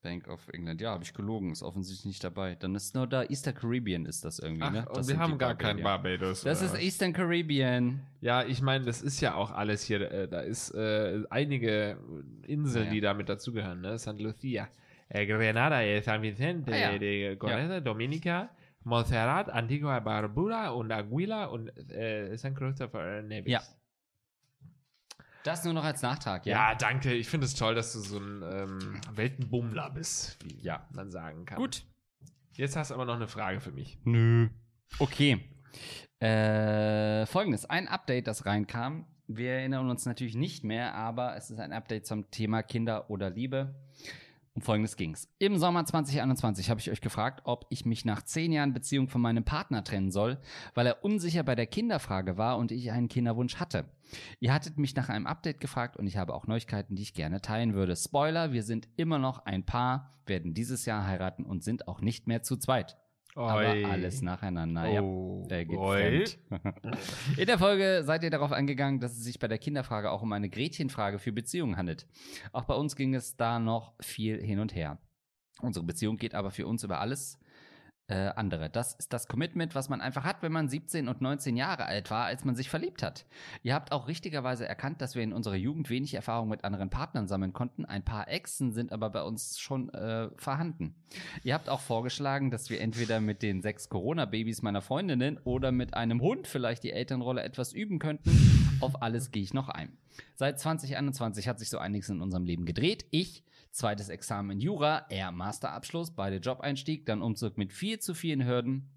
[0.00, 2.54] Bank of England, ja, habe ich gelogen, ist offensichtlich nicht dabei.
[2.54, 4.78] Dann ist nur da Eastern Caribbean ist das irgendwie, Ach, ne?
[4.88, 5.82] und Das wir sind haben gar kein.
[5.82, 6.42] Barbados.
[6.42, 6.74] Das ist?
[6.80, 8.06] Eastern Caribbean.
[8.20, 10.10] Ja, ich meine, das ist ja auch alles hier.
[10.10, 11.98] Äh, da ist äh, einige
[12.46, 12.92] Inseln, ja.
[12.92, 13.80] die damit dazugehören.
[13.80, 13.98] Ne?
[13.98, 14.20] St.
[14.20, 14.68] Lucia,
[15.08, 16.98] äh, Grenada, äh, San Vicente, Ah, ja.
[16.98, 18.50] de Correza, Dominica,
[18.84, 22.54] Montserrat, Antigua Barbuda und Aguila und äh, St.
[22.54, 23.52] Christopher Nevis.
[23.52, 23.62] Ja.
[25.44, 26.70] Das nur noch als Nachtrag, ja?
[26.70, 27.12] Ja, danke.
[27.14, 30.86] Ich finde es toll, dass du so ein ähm, Weltenbummler bist, wie Ja.
[30.92, 31.56] man sagen kann.
[31.58, 31.84] Gut.
[32.52, 33.98] Jetzt hast du aber noch eine Frage für mich.
[34.04, 34.48] Nö.
[34.98, 35.40] Okay.
[36.20, 39.06] Äh, Folgendes: Ein Update, das reinkam.
[39.28, 43.30] Wir erinnern uns natürlich nicht mehr, aber es ist ein Update zum Thema Kinder oder
[43.30, 43.74] Liebe.
[44.58, 45.28] Um Folgendes ging's.
[45.38, 49.20] Im Sommer 2021 habe ich euch gefragt, ob ich mich nach zehn Jahren Beziehung von
[49.20, 50.36] meinem Partner trennen soll,
[50.74, 53.84] weil er unsicher bei der Kinderfrage war und ich einen Kinderwunsch hatte.
[54.40, 57.40] Ihr hattet mich nach einem Update gefragt und ich habe auch Neuigkeiten, die ich gerne
[57.40, 57.94] teilen würde.
[57.94, 62.26] Spoiler, wir sind immer noch ein Paar, werden dieses Jahr heiraten und sind auch nicht
[62.26, 62.96] mehr zu zweit.
[63.46, 63.84] Aber Oi.
[63.84, 65.02] alles nacheinander.
[65.02, 65.46] Oh.
[65.48, 66.00] Ja, er geht Oi.
[66.00, 66.38] fremd.
[67.36, 70.32] In der Folge seid ihr darauf eingegangen, dass es sich bei der Kinderfrage auch um
[70.32, 72.06] eine Gretchenfrage für Beziehungen handelt.
[72.52, 74.98] Auch bei uns ging es da noch viel hin und her.
[75.60, 77.38] Unsere Beziehung geht aber für uns über alles
[78.08, 78.70] äh, andere.
[78.70, 82.10] Das ist das Commitment, was man einfach hat, wenn man 17 und 19 Jahre alt
[82.10, 83.26] war, als man sich verliebt hat.
[83.62, 87.28] Ihr habt auch richtigerweise erkannt, dass wir in unserer Jugend wenig Erfahrung mit anderen Partnern
[87.28, 87.84] sammeln konnten.
[87.84, 90.94] Ein paar Exen sind aber bei uns schon äh, vorhanden.
[91.42, 95.94] Ihr habt auch vorgeschlagen, dass wir entweder mit den sechs Corona-Babys meiner Freundinnen oder mit
[95.94, 98.78] einem Hund vielleicht die Elternrolle etwas üben könnten.
[98.80, 99.96] Auf alles gehe ich noch ein.
[100.34, 103.06] Seit 2021 hat sich so einiges in unserem Leben gedreht.
[103.10, 108.44] Ich, zweites Examen in Jura, er Masterabschluss, beide Job-Einstieg, dann Umzug mit viel zu vielen
[108.46, 108.90] Hürden,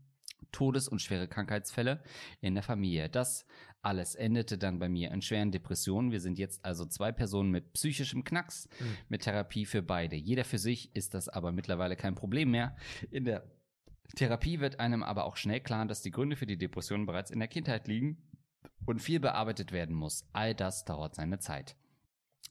[0.52, 2.04] Todes- und schwere Krankheitsfälle
[2.42, 3.10] in der Familie.
[3.10, 3.46] Das
[3.84, 6.12] alles endete dann bei mir in schweren Depressionen.
[6.12, 8.86] Wir sind jetzt also zwei Personen mit psychischem Knacks, Mhm.
[9.10, 10.16] mit Therapie für beide.
[10.16, 12.76] Jeder für sich ist das aber mittlerweile kein Problem mehr.
[13.12, 13.44] In der
[14.16, 17.40] Therapie wird einem aber auch schnell klar, dass die Gründe für die Depression bereits in
[17.40, 18.18] der Kindheit liegen
[18.86, 20.28] und viel bearbeitet werden muss.
[20.34, 21.76] All das dauert seine Zeit.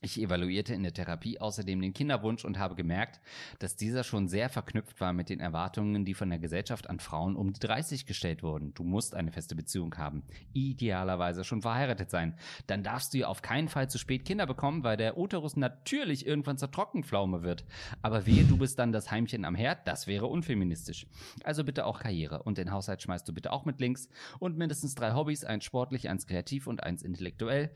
[0.03, 3.21] Ich evaluierte in der Therapie außerdem den Kinderwunsch und habe gemerkt,
[3.59, 7.37] dass dieser schon sehr verknüpft war mit den Erwartungen, die von der Gesellschaft an Frauen
[7.37, 8.73] um die 30 gestellt wurden.
[8.73, 10.23] Du musst eine feste Beziehung haben,
[10.55, 12.35] idealerweise schon verheiratet sein.
[12.67, 16.27] Dann darfst du ja auf keinen Fall zu spät Kinder bekommen, weil der Uterus natürlich
[16.27, 17.67] irgendwann zur Trockenpflaume wird.
[18.01, 21.07] Aber wehe, du bist dann das Heimchen am Herd, das wäre unfeministisch.
[21.45, 24.09] Also bitte auch Karriere und den Haushalt schmeißt du bitte auch mit links
[24.39, 27.71] und mindestens drei Hobbys, eins sportlich, eins kreativ und eins intellektuell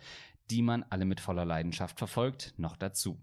[0.51, 3.19] die man alle mit voller Leidenschaft verfolgt, noch dazu.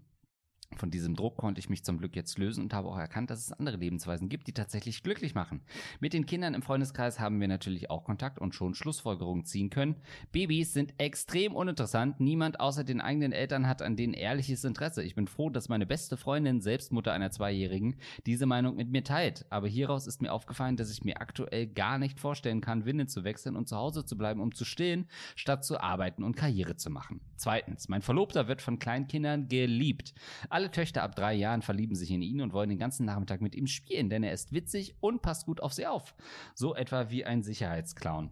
[0.76, 3.40] Von diesem Druck konnte ich mich zum Glück jetzt lösen und habe auch erkannt, dass
[3.40, 5.60] es andere Lebensweisen gibt, die tatsächlich glücklich machen.
[6.00, 9.96] Mit den Kindern im Freundeskreis haben wir natürlich auch Kontakt und schon Schlussfolgerungen ziehen können.
[10.32, 12.20] Babys sind extrem uninteressant.
[12.20, 15.02] Niemand außer den eigenen Eltern hat an denen ehrliches Interesse.
[15.02, 19.04] Ich bin froh, dass meine beste Freundin, selbst Mutter einer Zweijährigen, diese Meinung mit mir
[19.04, 19.46] teilt.
[19.50, 23.24] Aber hieraus ist mir aufgefallen, dass ich mir aktuell gar nicht vorstellen kann, Windeln zu
[23.24, 26.90] wechseln und zu Hause zu bleiben, um zu stillen, statt zu arbeiten und Karriere zu
[26.90, 27.20] machen.
[27.36, 30.14] Zweitens, mein Verlobter wird von Kleinkindern geliebt.
[30.48, 33.54] Alle Töchter ab drei Jahren verlieben sich in ihn und wollen den ganzen Nachmittag mit
[33.54, 36.14] ihm spielen, denn er ist witzig und passt gut auf sie auf.
[36.54, 38.30] So etwa wie ein Sicherheitsclown.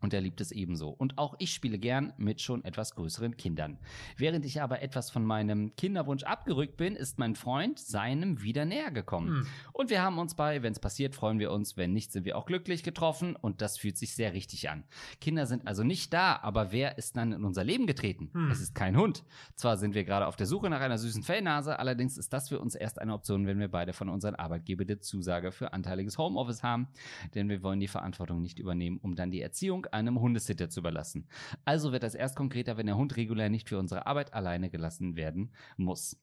[0.00, 0.90] Und er liebt es ebenso.
[0.90, 3.78] Und auch ich spiele gern mit schon etwas größeren Kindern.
[4.16, 8.90] Während ich aber etwas von meinem Kinderwunsch abgerückt bin, ist mein Freund seinem wieder näher
[8.90, 9.28] gekommen.
[9.28, 9.46] Hm.
[9.72, 12.36] Und wir haben uns bei, wenn es passiert, freuen wir uns, wenn nicht, sind wir
[12.36, 14.84] auch glücklich getroffen und das fühlt sich sehr richtig an.
[15.20, 18.30] Kinder sind also nicht da, aber wer ist dann in unser Leben getreten?
[18.32, 18.50] Hm.
[18.50, 19.24] Es ist kein Hund.
[19.56, 22.60] Zwar sind wir gerade auf der Suche nach einer süßen Fellnase, allerdings ist das für
[22.60, 26.62] uns erst eine Option, wenn wir beide von unseren Arbeitgeber die Zusage für anteiliges Homeoffice
[26.62, 26.88] haben,
[27.34, 31.28] denn wir wollen die Verantwortung nicht übernehmen, um dann die Erziehung einem Hundesitter zu überlassen.
[31.64, 35.16] Also wird das erst konkreter, wenn der Hund regulär nicht für unsere Arbeit alleine gelassen
[35.16, 36.16] werden muss.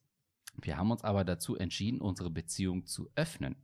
[0.60, 3.56] Wir haben uns aber dazu entschieden, unsere Beziehung zu öffnen.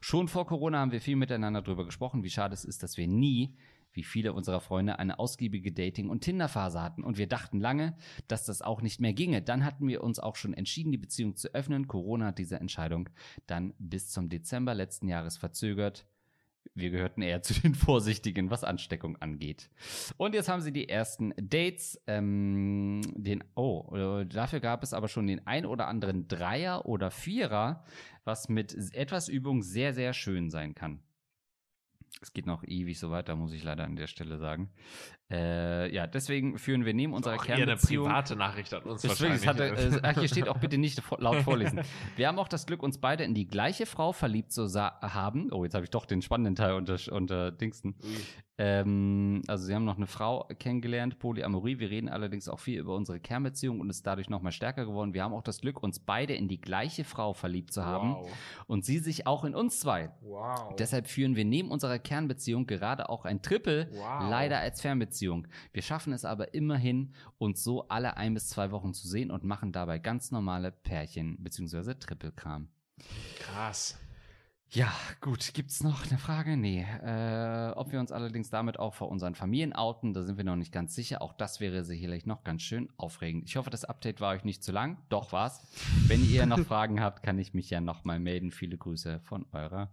[0.00, 3.08] Schon vor Corona haben wir viel miteinander darüber gesprochen, wie schade es ist, dass wir
[3.08, 3.56] nie,
[3.92, 7.02] wie viele unserer Freunde, eine ausgiebige Dating- und Tinderphase hatten.
[7.02, 7.96] Und wir dachten lange,
[8.28, 9.42] dass das auch nicht mehr ginge.
[9.42, 11.88] Dann hatten wir uns auch schon entschieden, die Beziehung zu öffnen.
[11.88, 13.08] Corona hat diese Entscheidung
[13.46, 16.06] dann bis zum Dezember letzten Jahres verzögert.
[16.76, 19.70] Wir gehörten eher zu den Vorsichtigen, was Ansteckung angeht.
[20.16, 22.00] Und jetzt haben sie die ersten Dates.
[22.06, 27.10] Ähm, den, oh, äh, dafür gab es aber schon den ein oder anderen Dreier oder
[27.10, 27.82] Vierer,
[28.24, 31.00] was mit etwas Übung sehr, sehr schön sein kann.
[32.22, 34.70] Es geht noch ewig so weiter, muss ich leider an der Stelle sagen.
[35.30, 39.04] Äh, ja, deswegen führen wir neben unserer Auch eher eine Kernbeziehung private Nachricht an uns
[39.04, 39.10] es
[39.46, 40.02] hatte, wahrscheinlich.
[40.04, 41.80] äh, hier steht auch bitte nicht laut vorlesen.
[42.16, 45.52] Wir haben auch das Glück, uns beide in die gleiche Frau verliebt zu haben.
[45.52, 47.96] Oh, jetzt habe ich doch den spannenden Teil unter, unter Dingsten.
[48.58, 51.78] Ähm, also sie haben noch eine Frau kennengelernt, Polyamorie.
[51.78, 55.12] Wir reden allerdings auch viel über unsere Kernbeziehung und ist dadurch noch mal stärker geworden.
[55.12, 58.30] Wir haben auch das Glück, uns beide in die gleiche Frau verliebt zu haben Wow.
[58.66, 60.10] und sie sich auch in uns zwei.
[60.22, 60.74] Wow.
[60.78, 64.30] Deshalb führen wir neben unserer Kernbeziehung gerade auch ein Triple, Wow.
[64.30, 65.48] leider als Fernbeziehung.
[65.72, 69.42] Wir schaffen es aber immerhin, uns so alle ein bis zwei Wochen zu sehen und
[69.44, 71.94] machen dabei ganz normale Pärchen- bzw.
[71.94, 72.68] Triple-Kram.
[73.40, 73.98] Krass.
[74.70, 75.54] Ja, gut.
[75.54, 76.56] Gibt's noch eine Frage?
[76.56, 76.82] Nee.
[77.02, 80.56] Äh, ob wir uns allerdings damit auch vor unseren Familien outen, da sind wir noch
[80.56, 81.22] nicht ganz sicher.
[81.22, 83.44] Auch das wäre sicherlich noch ganz schön aufregend.
[83.48, 84.98] Ich hoffe, das Update war euch nicht zu lang.
[85.08, 85.60] Doch war's.
[86.08, 88.50] Wenn ihr noch Fragen habt, kann ich mich ja nochmal melden.
[88.50, 89.90] Viele Grüße von eurer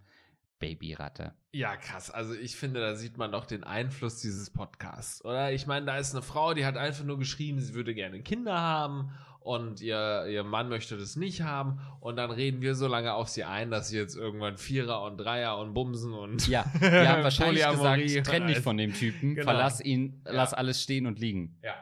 [0.59, 1.33] Babyratte.
[1.51, 2.09] Ja, krass.
[2.09, 5.51] Also ich finde, da sieht man doch den Einfluss dieses Podcasts, oder?
[5.51, 8.59] Ich meine, da ist eine Frau, die hat einfach nur geschrieben, sie würde gerne Kinder
[8.59, 9.11] haben
[9.41, 13.27] und ihr, ihr Mann möchte das nicht haben und dann reden wir so lange auf
[13.27, 17.23] sie ein, dass sie jetzt irgendwann Vierer und Dreier und Bumsen und Ja, wir haben
[17.23, 19.43] wahrscheinlich gesagt, trenn dich von dem Typen, Genau.
[19.51, 20.31] verlass ihn, Ja.
[20.33, 21.57] lass alles stehen und liegen.
[21.61, 21.73] Ja.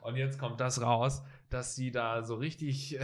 [0.00, 2.98] Und jetzt kommt das raus, dass sie da so richtig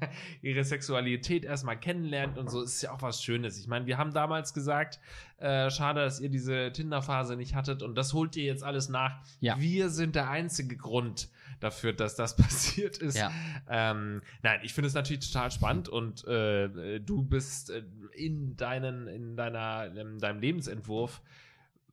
[0.42, 3.58] ihre Sexualität erstmal kennenlernt und so ist ja auch was Schönes.
[3.58, 5.00] Ich meine, wir haben damals gesagt,
[5.38, 9.20] äh, schade, dass ihr diese Tinder-Phase nicht hattet und das holt ihr jetzt alles nach.
[9.40, 9.58] Ja.
[9.58, 11.28] Wir sind der einzige Grund
[11.60, 13.16] dafür, dass das passiert ist.
[13.16, 13.30] Ja.
[13.68, 17.82] Ähm, nein, ich finde es natürlich total spannend und äh, du bist äh,
[18.14, 21.22] in deinen, in deiner, in deinem Lebensentwurf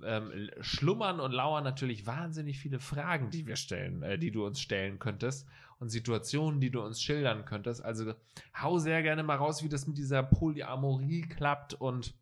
[0.03, 4.59] ähm, schlummern und lauern natürlich wahnsinnig viele Fragen, die wir stellen, äh, die du uns
[4.59, 5.47] stellen könntest
[5.83, 7.83] und Situationen, die du uns schildern könntest.
[7.83, 8.13] Also
[8.59, 12.15] hau sehr gerne mal raus, wie das mit dieser Polyamorie klappt und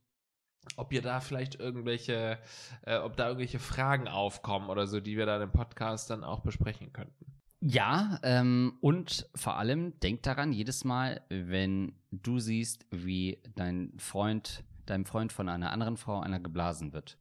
[0.76, 2.40] ob ihr da vielleicht irgendwelche,
[2.82, 6.40] äh, ob da irgendwelche Fragen aufkommen oder so, die wir da im Podcast dann auch
[6.42, 7.26] besprechen könnten.
[7.60, 14.64] Ja, ähm, und vor allem denk daran, jedes Mal, wenn du siehst, wie dein Freund,
[14.88, 17.20] deinem Freund von einer anderen Frau einer geblasen wird,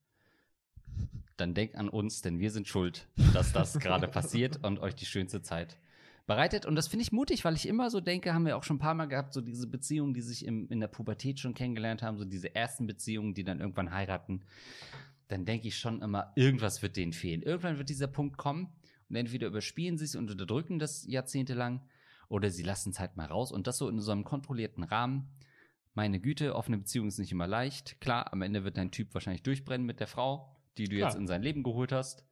[1.37, 5.07] dann denk an uns, denn wir sind schuld, dass das gerade passiert und euch die
[5.07, 5.77] schönste Zeit
[6.31, 6.65] bereitet.
[6.65, 8.81] Und das finde ich mutig, weil ich immer so denke, haben wir auch schon ein
[8.81, 12.19] paar Mal gehabt, so diese Beziehungen, die sich im, in der Pubertät schon kennengelernt haben,
[12.19, 14.45] so diese ersten Beziehungen, die dann irgendwann heiraten.
[15.27, 17.43] Dann denke ich schon immer, irgendwas wird denen fehlen.
[17.43, 18.69] Irgendwann wird dieser Punkt kommen
[19.09, 21.83] und entweder überspielen sie es und unterdrücken das jahrzehntelang
[22.29, 25.27] oder sie lassen es halt mal raus und das so in so einem kontrollierten Rahmen.
[25.95, 28.01] Meine Güte, offene Beziehung ist nicht immer leicht.
[28.01, 31.11] Klar, am Ende wird dein Typ wahrscheinlich durchbrennen mit der Frau, die du Klar.
[31.11, 32.25] jetzt in sein Leben geholt hast.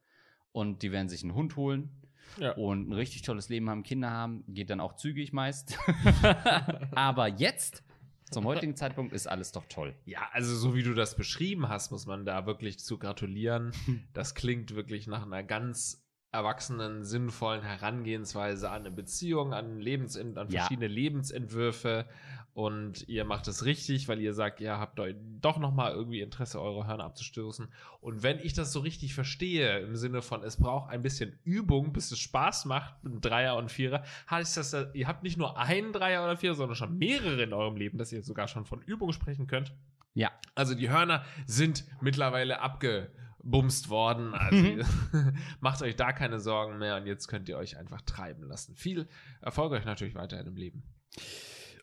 [0.53, 1.89] Und die werden sich einen Hund holen
[2.37, 2.51] Ja.
[2.53, 5.77] und ein richtig tolles Leben haben, Kinder haben, geht dann auch zügig meist.
[6.95, 7.83] Aber jetzt,
[8.31, 9.95] zum heutigen Zeitpunkt, ist alles doch toll.
[10.05, 13.71] Ja, also so wie du das beschrieben hast, muss man da wirklich zu gratulieren.
[14.13, 20.49] Das klingt wirklich nach einer ganz erwachsenen, sinnvollen Herangehensweise an eine Beziehung, an, Lebensent an
[20.49, 20.59] Ja.
[20.61, 22.05] verschiedene Lebensentwürfe.
[22.59, 26.59] Und ihr macht es richtig, weil ihr sagt, ihr habt euch doch nochmal irgendwie Interesse,
[26.59, 27.69] eure Hörner abzustoßen.
[28.01, 31.93] Und wenn ich das so richtig verstehe, im Sinne von, es braucht ein bisschen Übung,
[31.93, 35.57] bis es Spaß macht, mit einem Dreier und Vierer, heißt das, ihr habt nicht nur
[35.57, 38.81] einen Dreier oder Vierer, sondern schon mehrere in eurem Leben, dass ihr sogar schon von
[38.81, 39.73] Übung sprechen könnt.
[40.13, 44.33] Ja, Also die Hörner sind mittlerweile abgebumst worden.
[44.33, 44.83] Also Mhm.
[45.61, 48.75] macht euch da keine Sorgen mehr und jetzt könnt ihr euch einfach treiben lassen.
[48.75, 49.07] Viel
[49.39, 50.83] Erfolg euch natürlich weiterhin im Leben.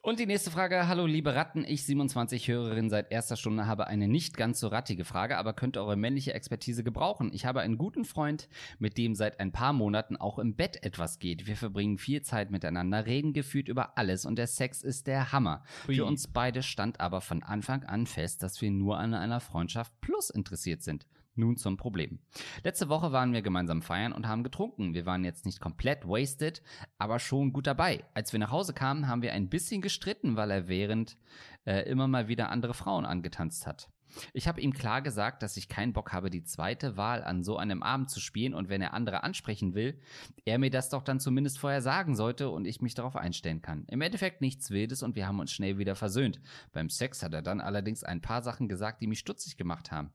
[0.06, 0.86] Und die nächste Frage.
[0.86, 1.64] Hallo, liebe Ratten.
[1.66, 5.80] Ich, 27 Hörerin seit erster Stunde, habe eine nicht ganz so rattige Frage, aber könnte
[5.80, 7.32] eure männliche Expertise gebrauchen.
[7.32, 11.18] Ich habe einen guten Freund, mit dem seit ein paar Monaten auch im Bett etwas
[11.18, 11.48] geht.
[11.48, 15.64] Wir verbringen viel Zeit miteinander, reden gefühlt über alles und der Sex ist der Hammer.
[15.88, 15.96] Hui.
[15.96, 19.92] Für uns beide stand aber von Anfang an fest, dass wir nur an einer Freundschaft
[20.00, 21.04] plus interessiert sind.
[21.36, 22.18] Nun zum Problem.
[22.64, 24.94] Letzte Woche waren wir gemeinsam feiern und haben getrunken.
[24.94, 26.62] Wir waren jetzt nicht komplett wasted,
[26.98, 28.04] aber schon gut dabei.
[28.14, 31.18] Als wir nach Hause kamen, haben wir ein bisschen gestritten, weil er während
[31.66, 33.90] äh, immer mal wieder andere Frauen angetanzt hat.
[34.32, 37.58] Ich habe ihm klar gesagt, dass ich keinen Bock habe, die zweite Wahl an so
[37.58, 40.00] einem Abend zu spielen und wenn er andere ansprechen will,
[40.44, 43.84] er mir das doch dann zumindest vorher sagen sollte und ich mich darauf einstellen kann.
[43.88, 46.40] Im Endeffekt nichts Wildes und wir haben uns schnell wieder versöhnt.
[46.72, 50.12] Beim Sex hat er dann allerdings ein paar Sachen gesagt, die mich stutzig gemacht haben.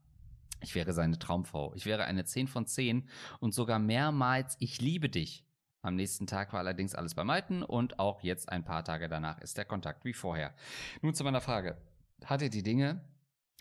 [0.62, 1.74] Ich wäre seine Traumfrau.
[1.74, 3.08] Ich wäre eine 10 von 10
[3.40, 5.44] und sogar mehrmals Ich liebe dich.
[5.82, 9.40] Am nächsten Tag war allerdings alles beim Alten und auch jetzt ein paar Tage danach
[9.40, 10.54] ist der Kontakt wie vorher.
[11.02, 11.76] Nun zu meiner Frage.
[12.24, 13.00] Hat er die Dinge,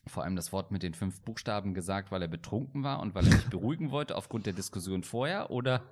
[0.05, 3.25] vor allem das Wort mit den fünf Buchstaben gesagt, weil er betrunken war und weil
[3.25, 5.83] er mich beruhigen wollte aufgrund der Diskussion vorher oder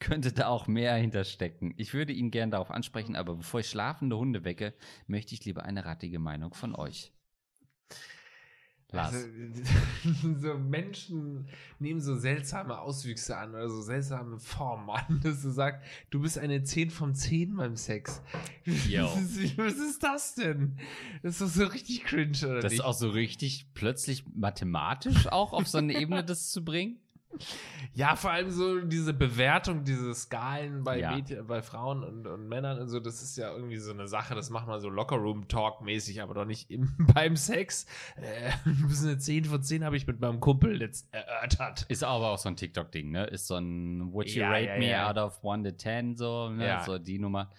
[0.00, 1.72] könnte da auch mehr hinterstecken?
[1.76, 4.74] Ich würde ihn gern darauf ansprechen, aber bevor ich schlafende Hunde wecke,
[5.06, 7.12] möchte ich lieber eine rattige Meinung von euch.
[8.96, 9.14] Lars.
[9.14, 11.46] Also, so Menschen
[11.78, 16.38] nehmen so seltsame Auswüchse an oder so seltsame Formen an, dass du sagst, du bist
[16.38, 18.22] eine 10 von 10 beim Sex.
[18.88, 19.04] Yo.
[19.56, 20.78] Was ist, das denn?
[21.22, 22.80] Das ist doch so richtig cringe, oder Das nicht?
[22.80, 26.98] ist auch so richtig plötzlich mathematisch auch auf so eine Ebene das zu bringen.
[27.94, 31.14] Ja, vor allem so diese Bewertung, diese Skalen bei Ja.
[31.14, 34.34] Mädchen, bei Frauen und, und Männern und so, das ist ja irgendwie so eine Sache,
[34.34, 37.86] das macht man so Lockerroom-Talk-mäßig, aber doch nicht im, beim Sex.
[38.16, 41.86] Äh, du bist eine 10 von 10, habe ich mit meinem Kumpel letzt erörtert.
[41.88, 43.24] Ist aber auch so ein TikTok-Ding, ne?
[43.26, 46.50] Ist so ein Would you Ja, rate ja, me out of 1 to 10, so,
[46.50, 46.80] ne?
[46.84, 47.50] So die Nummer.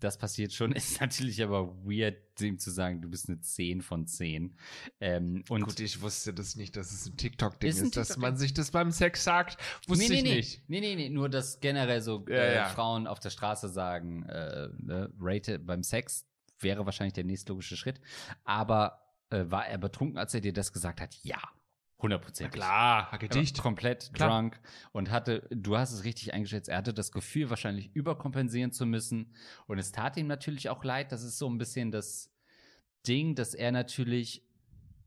[0.00, 0.72] Das passiert schon.
[0.82, 4.56] Ist natürlich aber weird, dem zu sagen, du bist eine 10 von 10.
[5.00, 8.08] Ähm, und Gut, ich wusste das nicht, dass es ein TikTok-Ding Ist ist, ein dass
[8.08, 8.20] TikTok-Ding.
[8.22, 9.56] man sich das beim Sex sagt.
[9.86, 10.62] Wusste nee, ich nee, nicht.
[10.68, 12.68] Nee, nee, nee, nur dass generell so Ja, äh, ja.
[12.68, 16.26] Frauen auf der Straße sagen, äh, ne, rate beim Sex
[16.58, 18.00] wäre wahrscheinlich der nächstlogische Schritt.
[18.44, 21.16] Aber äh, war er betrunken, als er dir das gesagt hat?
[21.22, 21.38] Ja.
[22.02, 22.60] Hundertprozentig.
[22.60, 23.58] klar, Hacke Er war dicht.
[23.58, 24.28] komplett Klar.
[24.30, 24.60] drunk
[24.90, 29.34] und hatte, du hast es richtig eingeschätzt, er hatte das Gefühl, wahrscheinlich überkompensieren zu müssen.
[29.66, 31.12] Und es tat ihm natürlich auch leid.
[31.12, 32.30] Das ist so ein bisschen das
[33.06, 34.44] Ding, dass er natürlich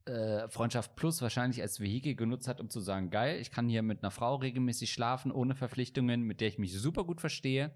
[0.05, 3.81] äh, Freundschaft Plus wahrscheinlich als Vehikel genutzt hat, um zu sagen, geil, ich kann hier
[3.81, 7.73] mit einer Frau regelmäßig schlafen, ohne Verpflichtungen, mit der ich mich super gut verstehe.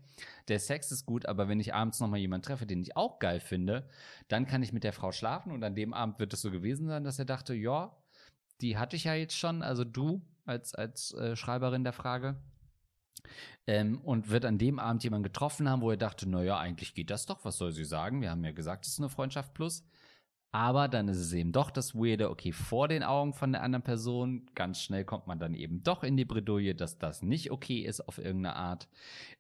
[0.48, 3.40] Der Sex ist gut, aber wenn ich abends nochmal jemanden treffe, den ich auch geil
[3.40, 3.90] finde,
[4.28, 6.88] dann kann ich mit der Frau schlafen und an dem Abend wird es so gewesen
[6.88, 7.98] sein, dass er dachte, ja,
[8.62, 12.36] die hatte ich ja jetzt schon, also du als, als äh, Schreiberin der Frage.
[13.68, 17.12] Ähm, und wird an dem Abend jemanden getroffen haben, wo er dachte, naja, eigentlich geht
[17.12, 18.22] das doch, was soll sie sagen?
[18.22, 19.84] Wir haben ja gesagt, es ist eine Freundschaft plus.
[20.52, 23.84] Aber dann ist es eben doch das Weirde, okay, vor den Augen von der anderen
[23.84, 27.82] Person, ganz schnell kommt man dann eben doch in die Bredouille, dass das nicht okay
[27.82, 28.88] ist auf irgendeine Art.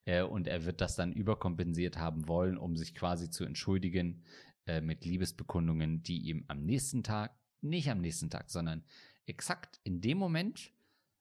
[0.05, 4.23] Äh, und er wird das dann überkompensiert haben wollen, um sich quasi zu entschuldigen
[4.67, 8.83] äh, mit Liebesbekundungen, die ihm am nächsten Tag, nicht am nächsten Tag, sondern
[9.29, 10.71] exakt in dem Moment,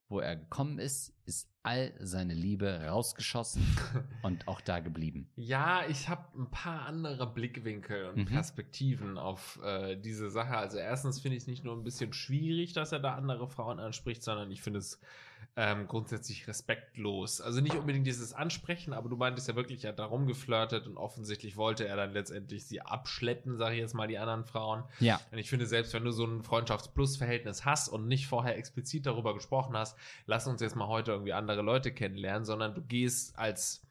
[0.08, 3.62] wo er gekommen ist, ist all seine Liebe rausgeschossen
[4.22, 5.28] und auch da geblieben.
[5.36, 8.24] Ja, ich habe ein paar andere Blickwinkel und mhm.
[8.24, 10.56] Perspektiven auf äh, diese Sache.
[10.56, 13.78] Also erstens finde ich es nicht nur ein bisschen schwierig, dass er da andere Frauen
[13.78, 14.98] anspricht, sondern ich finde es
[15.56, 17.40] ähm, grundsätzlich respektlos.
[17.40, 20.96] Also nicht unbedingt dieses Ansprechen, aber du meintest ja wirklich, er hat da rumgeflirtet und
[20.96, 24.84] offensichtlich wollte er dann letztendlich sie abschleppen, sage ich jetzt mal, die anderen Frauen.
[25.00, 25.20] Ja.
[25.32, 29.34] Und ich finde, selbst wenn du so ein Freundschafts-Plus-Verhältnis hast und nicht vorher explizit darüber
[29.34, 33.82] gesprochen hast, lass uns jetzt mal heute irgendwie andere Leute kennenlernen, sondern du gehst als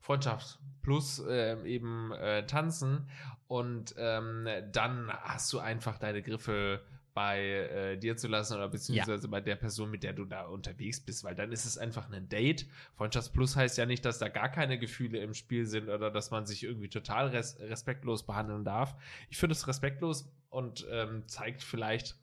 [0.00, 3.10] Freundschaft plus äh, eben äh, tanzen
[3.48, 6.82] und ähm, dann hast du einfach deine Griffe
[7.16, 9.30] bei äh, dir zu lassen oder beziehungsweise ja.
[9.30, 12.28] bei der Person, mit der du da unterwegs bist, weil dann ist es einfach ein
[12.28, 12.66] Date.
[12.94, 16.30] Freundschafts Plus heißt ja nicht, dass da gar keine Gefühle im Spiel sind oder dass
[16.30, 18.96] man sich irgendwie total res respektlos behandeln darf.
[19.30, 22.16] Ich finde es respektlos und ähm, zeigt vielleicht,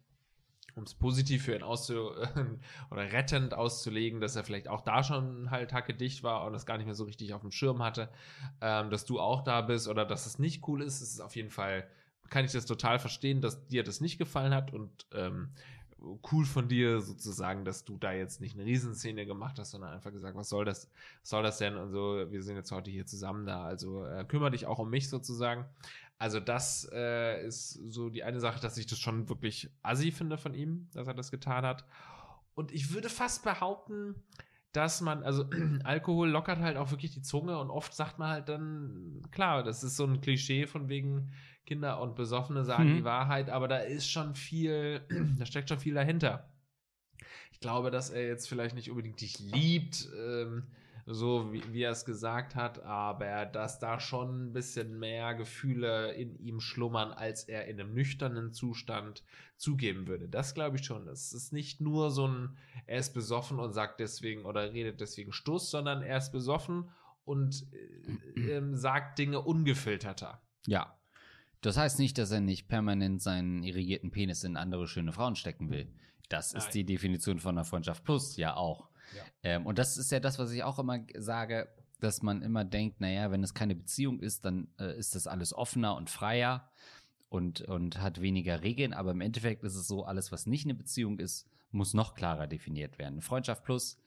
[0.76, 2.12] um es positiv für ihn auszu
[2.91, 6.68] oder rettend auszulegen, dass er vielleicht auch da schon halt hacke dicht war und das
[6.68, 8.10] gar nicht mehr so richtig auf dem Schirm hatte,
[8.62, 11.02] ähm, dass du auch da bist oder dass es nicht cool ist.
[11.02, 11.88] Es ist auf jeden Fall
[12.30, 15.50] kann ich das total verstehen, dass dir das nicht gefallen hat und ähm,
[16.32, 20.12] cool von dir sozusagen, dass du da jetzt nicht eine Riesenszene gemacht hast, sondern einfach
[20.12, 20.90] gesagt, was soll das,
[21.22, 21.78] was soll das denn?
[21.78, 24.90] Und so, wir sind jetzt heute hier zusammen da, also äh, kümmere dich auch um
[24.90, 25.66] mich sozusagen.
[26.18, 30.38] Also das äh, ist so die eine Sache, dass ich das schon wirklich assi finde
[30.38, 31.86] von ihm, dass er das getan hat.
[32.56, 34.16] Und ich würde fast behaupten,
[34.74, 35.46] dass man, also
[35.84, 39.84] Alkohol lockert halt auch wirklich die Zunge und oft sagt man halt dann, klar, das
[39.84, 41.32] ist so ein Klischee von wegen
[41.66, 42.97] Kinder und Besoffene sagen mhm.
[42.97, 45.01] die Wahrheit, aber da ist schon viel,
[45.39, 46.49] da steckt schon viel dahinter.
[47.51, 50.68] Ich glaube, dass er jetzt vielleicht nicht unbedingt dich liebt, ähm,
[51.05, 56.14] so wie, wie er es gesagt hat, aber dass da schon ein bisschen mehr Gefühle
[56.14, 59.24] in ihm schlummern, als er in einem nüchternen Zustand
[59.57, 60.30] zugeben würde.
[60.30, 61.07] Das glaube ich schon.
[61.07, 65.34] Es ist nicht nur so ein, er ist besoffen und sagt deswegen oder redet deswegen
[65.34, 66.89] Stuss, sondern er ist besoffen
[67.26, 67.66] und
[68.36, 70.41] äh, äh, sagt Dinge ungefilterter.
[70.66, 70.97] Ja.
[71.64, 75.70] Das heißt nicht, dass er nicht permanent seinen irrigierten Penis in andere schöne Frauen stecken
[75.70, 75.88] will.
[76.28, 76.72] Das ist Nein.
[76.74, 78.89] die Definition von einer Freundschaft Plus, ja auch.
[79.43, 82.99] Ähm, und das ist ja das, was ich auch immer sage, dass man immer denkt,
[82.99, 86.70] naja, wenn es keine Beziehung ist, dann äh, ist das alles offener und freier
[87.30, 88.93] und, und hat weniger Regeln.
[88.93, 92.47] Aber im Endeffekt ist es so, alles, was nicht eine Beziehung ist, muss noch klarer
[92.47, 93.22] definiert werden.
[93.22, 94.01] Freundschaft plus,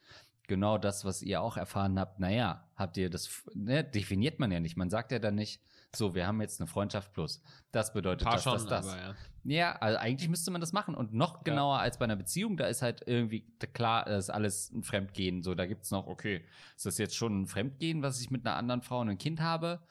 [0.47, 4.59] genau das, was ihr auch erfahren habt, naja, habt ihr das, ne, definiert man ja
[4.59, 4.77] nicht.
[4.77, 5.59] Man sagt ja dann nicht,
[5.97, 7.41] so, wir haben jetzt eine Freundschaft plus.
[7.71, 8.87] Das bedeutet das, schon, das, das.
[8.87, 9.15] Aber, ja.
[9.43, 9.75] ja.
[9.77, 10.95] also eigentlich müsste man das machen.
[10.95, 11.81] Und noch genauer ja.
[11.81, 15.43] als bei einer Beziehung, da ist halt irgendwie klar, das ist alles ein Fremdgehen.
[15.43, 16.43] So, da gibt's noch, okay,
[16.75, 19.41] ist das jetzt schon ein Fremdgehen, was ich mit einer anderen Frau und einem Kind
[19.41, 19.81] habe?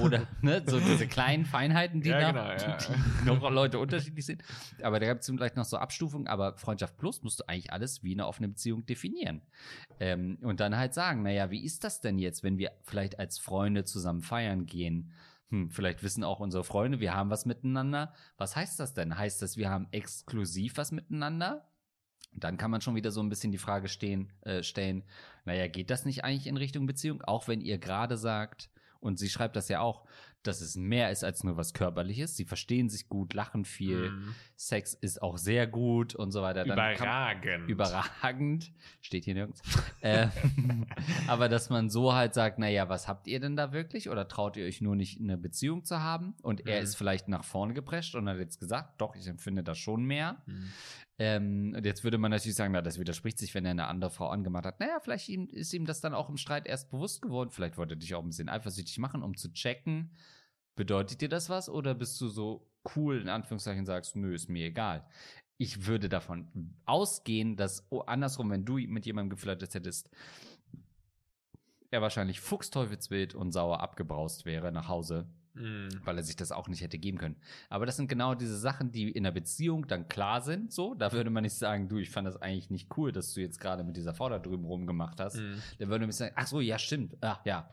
[0.00, 2.76] Oder ne, so diese kleinen Feinheiten, die, ja, da, genau,
[3.22, 4.42] die noch Leute unterschiedlich sind.
[4.82, 6.28] Aber da gibt's vielleicht noch so Abstufungen.
[6.28, 9.42] Aber Freundschaft plus musst du eigentlich alles wie eine offene Beziehung definieren.
[9.98, 13.38] Ähm, und dann halt sagen, naja, wie ist das denn jetzt, wenn wir vielleicht als
[13.38, 15.12] Freunde zusammen feiern gehen?
[15.50, 18.14] Hm, vielleicht wissen auch unsere Freunde, wir haben was miteinander.
[18.36, 19.16] Was heißt das denn?
[19.16, 21.68] Heißt das, wir haben exklusiv was miteinander?
[22.32, 25.04] Dann kann man schon wieder so ein bisschen die Frage stehen, äh, stellen,
[25.44, 27.22] naja, geht das nicht eigentlich in Richtung Beziehung?
[27.22, 28.70] Auch wenn ihr gerade sagt,
[29.00, 30.06] und sie schreibt das ja auch,
[30.46, 32.36] dass es mehr ist als nur was Körperliches.
[32.36, 34.10] Sie verstehen sich gut, lachen viel.
[34.10, 34.34] Mm.
[34.56, 36.64] Sex ist auch sehr gut und so weiter.
[36.64, 37.68] Dann überragend.
[37.68, 38.72] überragend.
[39.00, 39.62] Steht hier nirgends.
[40.00, 40.28] äh,
[41.26, 44.10] aber dass man so halt sagt, naja, was habt ihr denn da wirklich?
[44.10, 46.34] Oder traut ihr euch nur nicht eine Beziehung zu haben?
[46.42, 46.84] Und er mm.
[46.84, 50.42] ist vielleicht nach vorne geprescht und hat jetzt gesagt, doch, ich empfinde das schon mehr.
[50.46, 50.64] Mm.
[51.18, 54.10] Ähm, und jetzt würde man natürlich sagen, na, das widerspricht sich, wenn er eine andere
[54.10, 54.80] Frau angemacht hat.
[54.80, 57.50] Naja, vielleicht ist ihm das dann auch im Streit erst bewusst geworden.
[57.50, 60.10] Vielleicht wollte er dich auch ein bisschen eifersüchtig machen, um zu checken,
[60.74, 61.68] bedeutet dir das was?
[61.68, 65.06] Oder bist du so cool, in Anführungszeichen, sagst, nö, ist mir egal.
[65.56, 70.10] Ich würde davon ausgehen, dass oh, andersrum, wenn du mit jemandem geflirtet hättest,
[71.90, 76.00] er wahrscheinlich fuchsteufelswild und sauer abgebraust wäre nach Hause Mhm.
[76.04, 77.36] weil er sich das auch nicht hätte geben können.
[77.68, 80.72] Aber das sind genau diese Sachen, die in der Beziehung dann klar sind.
[80.72, 83.40] So, da würde man nicht sagen, du, ich fand das eigentlich nicht cool, dass du
[83.40, 85.36] jetzt gerade mit dieser Frau da drüben rumgemacht hast.
[85.36, 85.62] Mhm.
[85.78, 87.16] Dann würde man sagen, ach so, ja, stimmt.
[87.20, 87.72] Ach ja,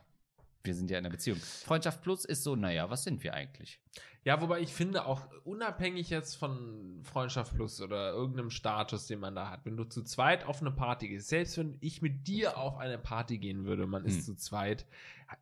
[0.63, 1.39] wir sind ja in einer Beziehung.
[1.39, 3.79] Freundschaft plus ist so, naja, was sind wir eigentlich?
[4.23, 9.33] Ja, wobei ich finde, auch unabhängig jetzt von Freundschaft Plus oder irgendeinem Status, den man
[9.33, 12.55] da hat, wenn du zu zweit auf eine Party gehst, selbst wenn ich mit dir
[12.59, 14.21] auf eine Party gehen würde, man ist Hm.
[14.21, 14.85] zu zweit,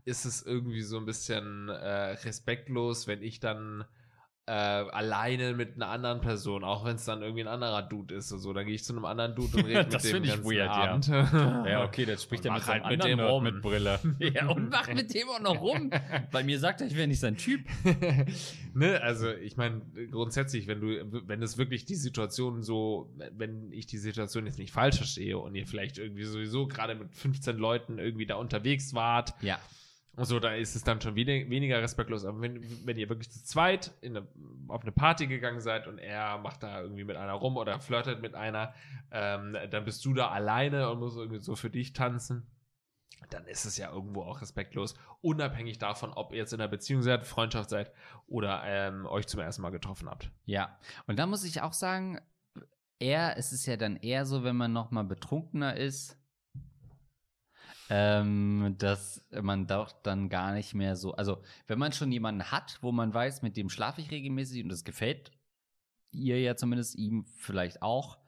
[0.05, 3.83] ist es irgendwie so ein bisschen äh, respektlos, wenn ich dann
[4.49, 8.31] äh, alleine mit einer anderen Person, auch wenn es dann irgendwie ein anderer Dude ist
[8.31, 10.43] oder so, dann gehe ich zu einem anderen Dude und rede Das mit dem ganzen
[10.43, 10.71] weird, ja.
[10.71, 11.07] Abend.
[11.69, 13.43] Ja, okay, dann spricht er mit, halt mit dem rum.
[13.43, 13.99] mit Brille.
[14.19, 15.91] ja, und macht mit dem auch noch rum.
[16.31, 17.61] Bei mir sagt er, ich wäre nicht sein Typ.
[18.73, 23.85] ne, also ich meine, grundsätzlich, wenn du, wenn es wirklich die Situation so, wenn ich
[23.85, 27.99] die Situation jetzt nicht falsch verstehe und ihr vielleicht irgendwie sowieso gerade mit 15 Leuten
[27.99, 29.59] irgendwie da unterwegs wart, Ja.
[30.25, 32.25] So, da ist es dann schon wenig, weniger respektlos.
[32.25, 34.27] Aber wenn, wenn ihr wirklich zu zweit in eine,
[34.67, 38.21] auf eine Party gegangen seid und er macht da irgendwie mit einer rum oder flirtet
[38.21, 38.73] mit einer,
[39.11, 42.47] ähm, dann bist du da alleine und musst irgendwie so für dich tanzen.
[43.29, 47.01] Dann ist es ja irgendwo auch respektlos, unabhängig davon, ob ihr jetzt in einer Beziehung
[47.01, 47.91] seid, Freundschaft seid
[48.27, 50.31] oder ähm, euch zum ersten Mal getroffen habt.
[50.45, 50.77] Ja.
[51.07, 52.19] Und da muss ich auch sagen,
[52.99, 56.18] eher, es ist ja dann eher so, wenn man noch mal betrunkener ist,
[57.89, 62.77] ähm, dass man doch dann gar nicht mehr so, also wenn man schon jemanden hat,
[62.81, 65.31] wo man weiß, mit dem schlafe ich regelmäßig und das gefällt
[66.11, 68.19] ihr ja zumindest, ihm vielleicht auch,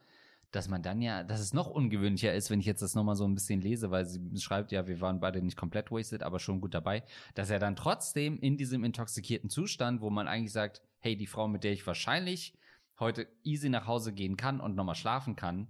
[0.51, 3.25] dass man dann ja, dass es noch ungewöhnlicher ist, wenn ich jetzt das nochmal so
[3.25, 6.59] ein bisschen lese, weil sie schreibt ja, wir waren beide nicht komplett wasted, aber schon
[6.59, 7.03] gut dabei,
[7.35, 11.47] dass er dann trotzdem in diesem intoxikierten Zustand, wo man eigentlich sagt, hey, die Frau,
[11.47, 12.57] mit der ich wahrscheinlich
[12.99, 15.67] heute easy nach Hause gehen kann und nochmal schlafen kann,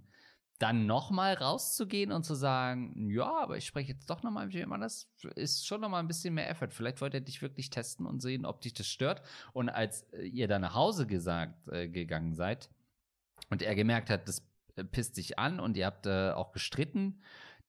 [0.62, 4.74] dann nochmal rauszugehen und zu sagen, ja, aber ich spreche jetzt doch nochmal mit jemand
[4.74, 6.68] anders, ist schon nochmal ein bisschen mehr Effort.
[6.70, 9.22] Vielleicht wollte er dich wirklich testen und sehen, ob dich das stört.
[9.52, 12.70] Und als äh, ihr dann nach Hause gesagt, äh, gegangen seid
[13.50, 14.46] und er gemerkt hat, das
[14.76, 17.20] äh, pisst dich an und ihr habt äh, auch gestritten,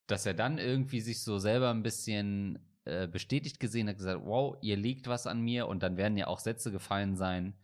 [0.06, 4.56] dass er dann irgendwie sich so selber ein bisschen äh, bestätigt gesehen hat, gesagt, wow,
[4.62, 7.56] ihr liegt was an mir und dann werden ja auch Sätze gefallen sein,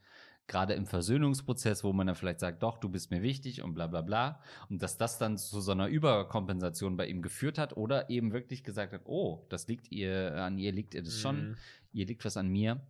[0.49, 3.87] gerade im Versöhnungsprozess, wo man dann vielleicht sagt, doch, du bist mir wichtig und bla
[3.87, 4.41] bla bla.
[4.69, 8.63] Und dass das dann zu so einer Überkompensation bei ihm geführt hat oder eben wirklich
[8.63, 11.55] gesagt hat, oh, das liegt ihr, an ihr liegt ihr das schon, Mhm.
[11.93, 12.81] ihr liegt was an mir.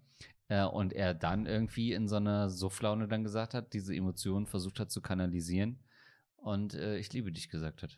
[0.48, 4.80] Äh, und er dann irgendwie in so einer Sufflaune dann gesagt hat, diese Emotionen versucht
[4.80, 5.78] hat zu kanalisieren
[6.38, 7.96] und äh, ich liebe dich gesagt hat.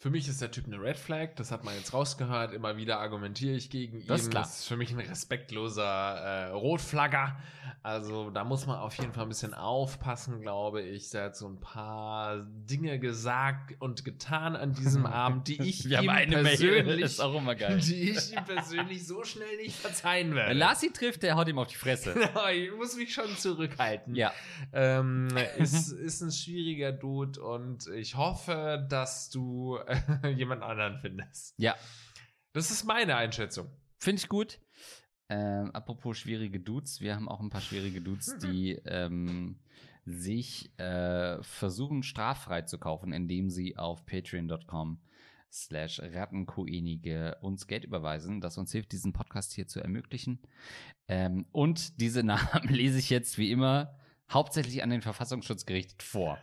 [0.00, 2.52] Für mich ist der Typ eine Red Flag, das hat man jetzt rausgehört.
[2.52, 4.24] Immer wieder argumentiere ich gegen Das ihn.
[4.26, 4.42] ist klar.
[4.44, 7.36] Das ist für mich ein respektloser äh, Rotflagger.
[7.82, 11.12] Also da muss man auf jeden Fall ein bisschen aufpassen, glaube ich.
[11.14, 16.06] Er hat so ein paar Dinge gesagt und getan an diesem Abend, die ich ihm
[16.30, 17.16] persönlich,
[17.86, 20.50] die ich ihm persönlich so schnell nicht verzeihen werde.
[20.50, 22.14] Wenn Lassi trifft, der haut ihm auf die Fresse.
[22.54, 24.14] ich muss mich schon zurückhalten.
[24.14, 24.32] ja.
[24.72, 25.28] Ähm,
[25.58, 29.78] ist, ist ein schwieriger Dude und ich hoffe, dass du
[30.36, 31.54] jemand anderen findest.
[31.58, 31.74] Ja,
[32.52, 33.70] Das ist meine Einschätzung.
[33.98, 34.60] Finde ich gut.
[35.28, 39.58] Ähm, apropos schwierige Dudes, wir haben auch ein paar schwierige Dudes, die ähm,
[40.06, 45.00] sich äh, versuchen straffrei zu kaufen, indem sie auf patreon.com
[45.50, 50.40] slash Rattenkoenige uns Geld überweisen, das uns hilft, diesen Podcast hier zu ermöglichen.
[51.08, 53.98] Ähm, und diese Namen lese ich jetzt wie immer
[54.30, 56.38] hauptsächlich an den Verfassungsschutz gerichtet vor.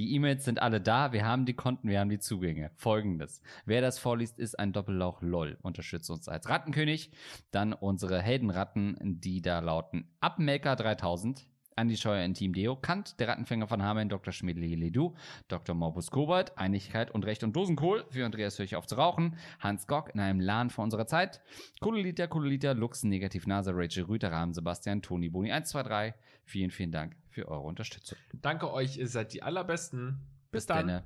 [0.00, 2.70] Die E-Mails sind alle da, wir haben die Konten, wir haben die Zugänge.
[2.76, 3.42] Folgendes.
[3.66, 5.58] Wer das vorliest, ist ein Doppellauch LOL.
[5.60, 7.10] Unterstützt uns als Rattenkönig.
[7.50, 11.46] Dann unsere Heldenratten, die da lauten Abmelker 3000,
[11.76, 14.32] Andi Scheuer in Team Deo, Kant, der Rattenfänger von Hameln, Dr.
[14.32, 15.16] Schmidli-Ledu,
[15.48, 15.74] Dr.
[15.74, 20.14] Morbus Kobalt, Einigkeit und Recht und Dosenkohl, für Andreas Höch auf zu rauchen, Hans Gock
[20.14, 21.42] in einem Lahn vor unserer Zeit,
[21.82, 26.14] Kulolita, Kulolita, Lux, Negativ Nase, Rachel Rüter, Rahmen, Sebastian, Toni Boni 123.
[26.46, 28.18] Vielen, vielen Dank für eure Unterstützung.
[28.32, 30.20] Danke euch, ihr seid die allerbesten.
[30.50, 30.86] Bis, Bis dann.
[30.88, 31.04] Denne.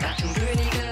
[0.00, 0.90] Rattenkönige.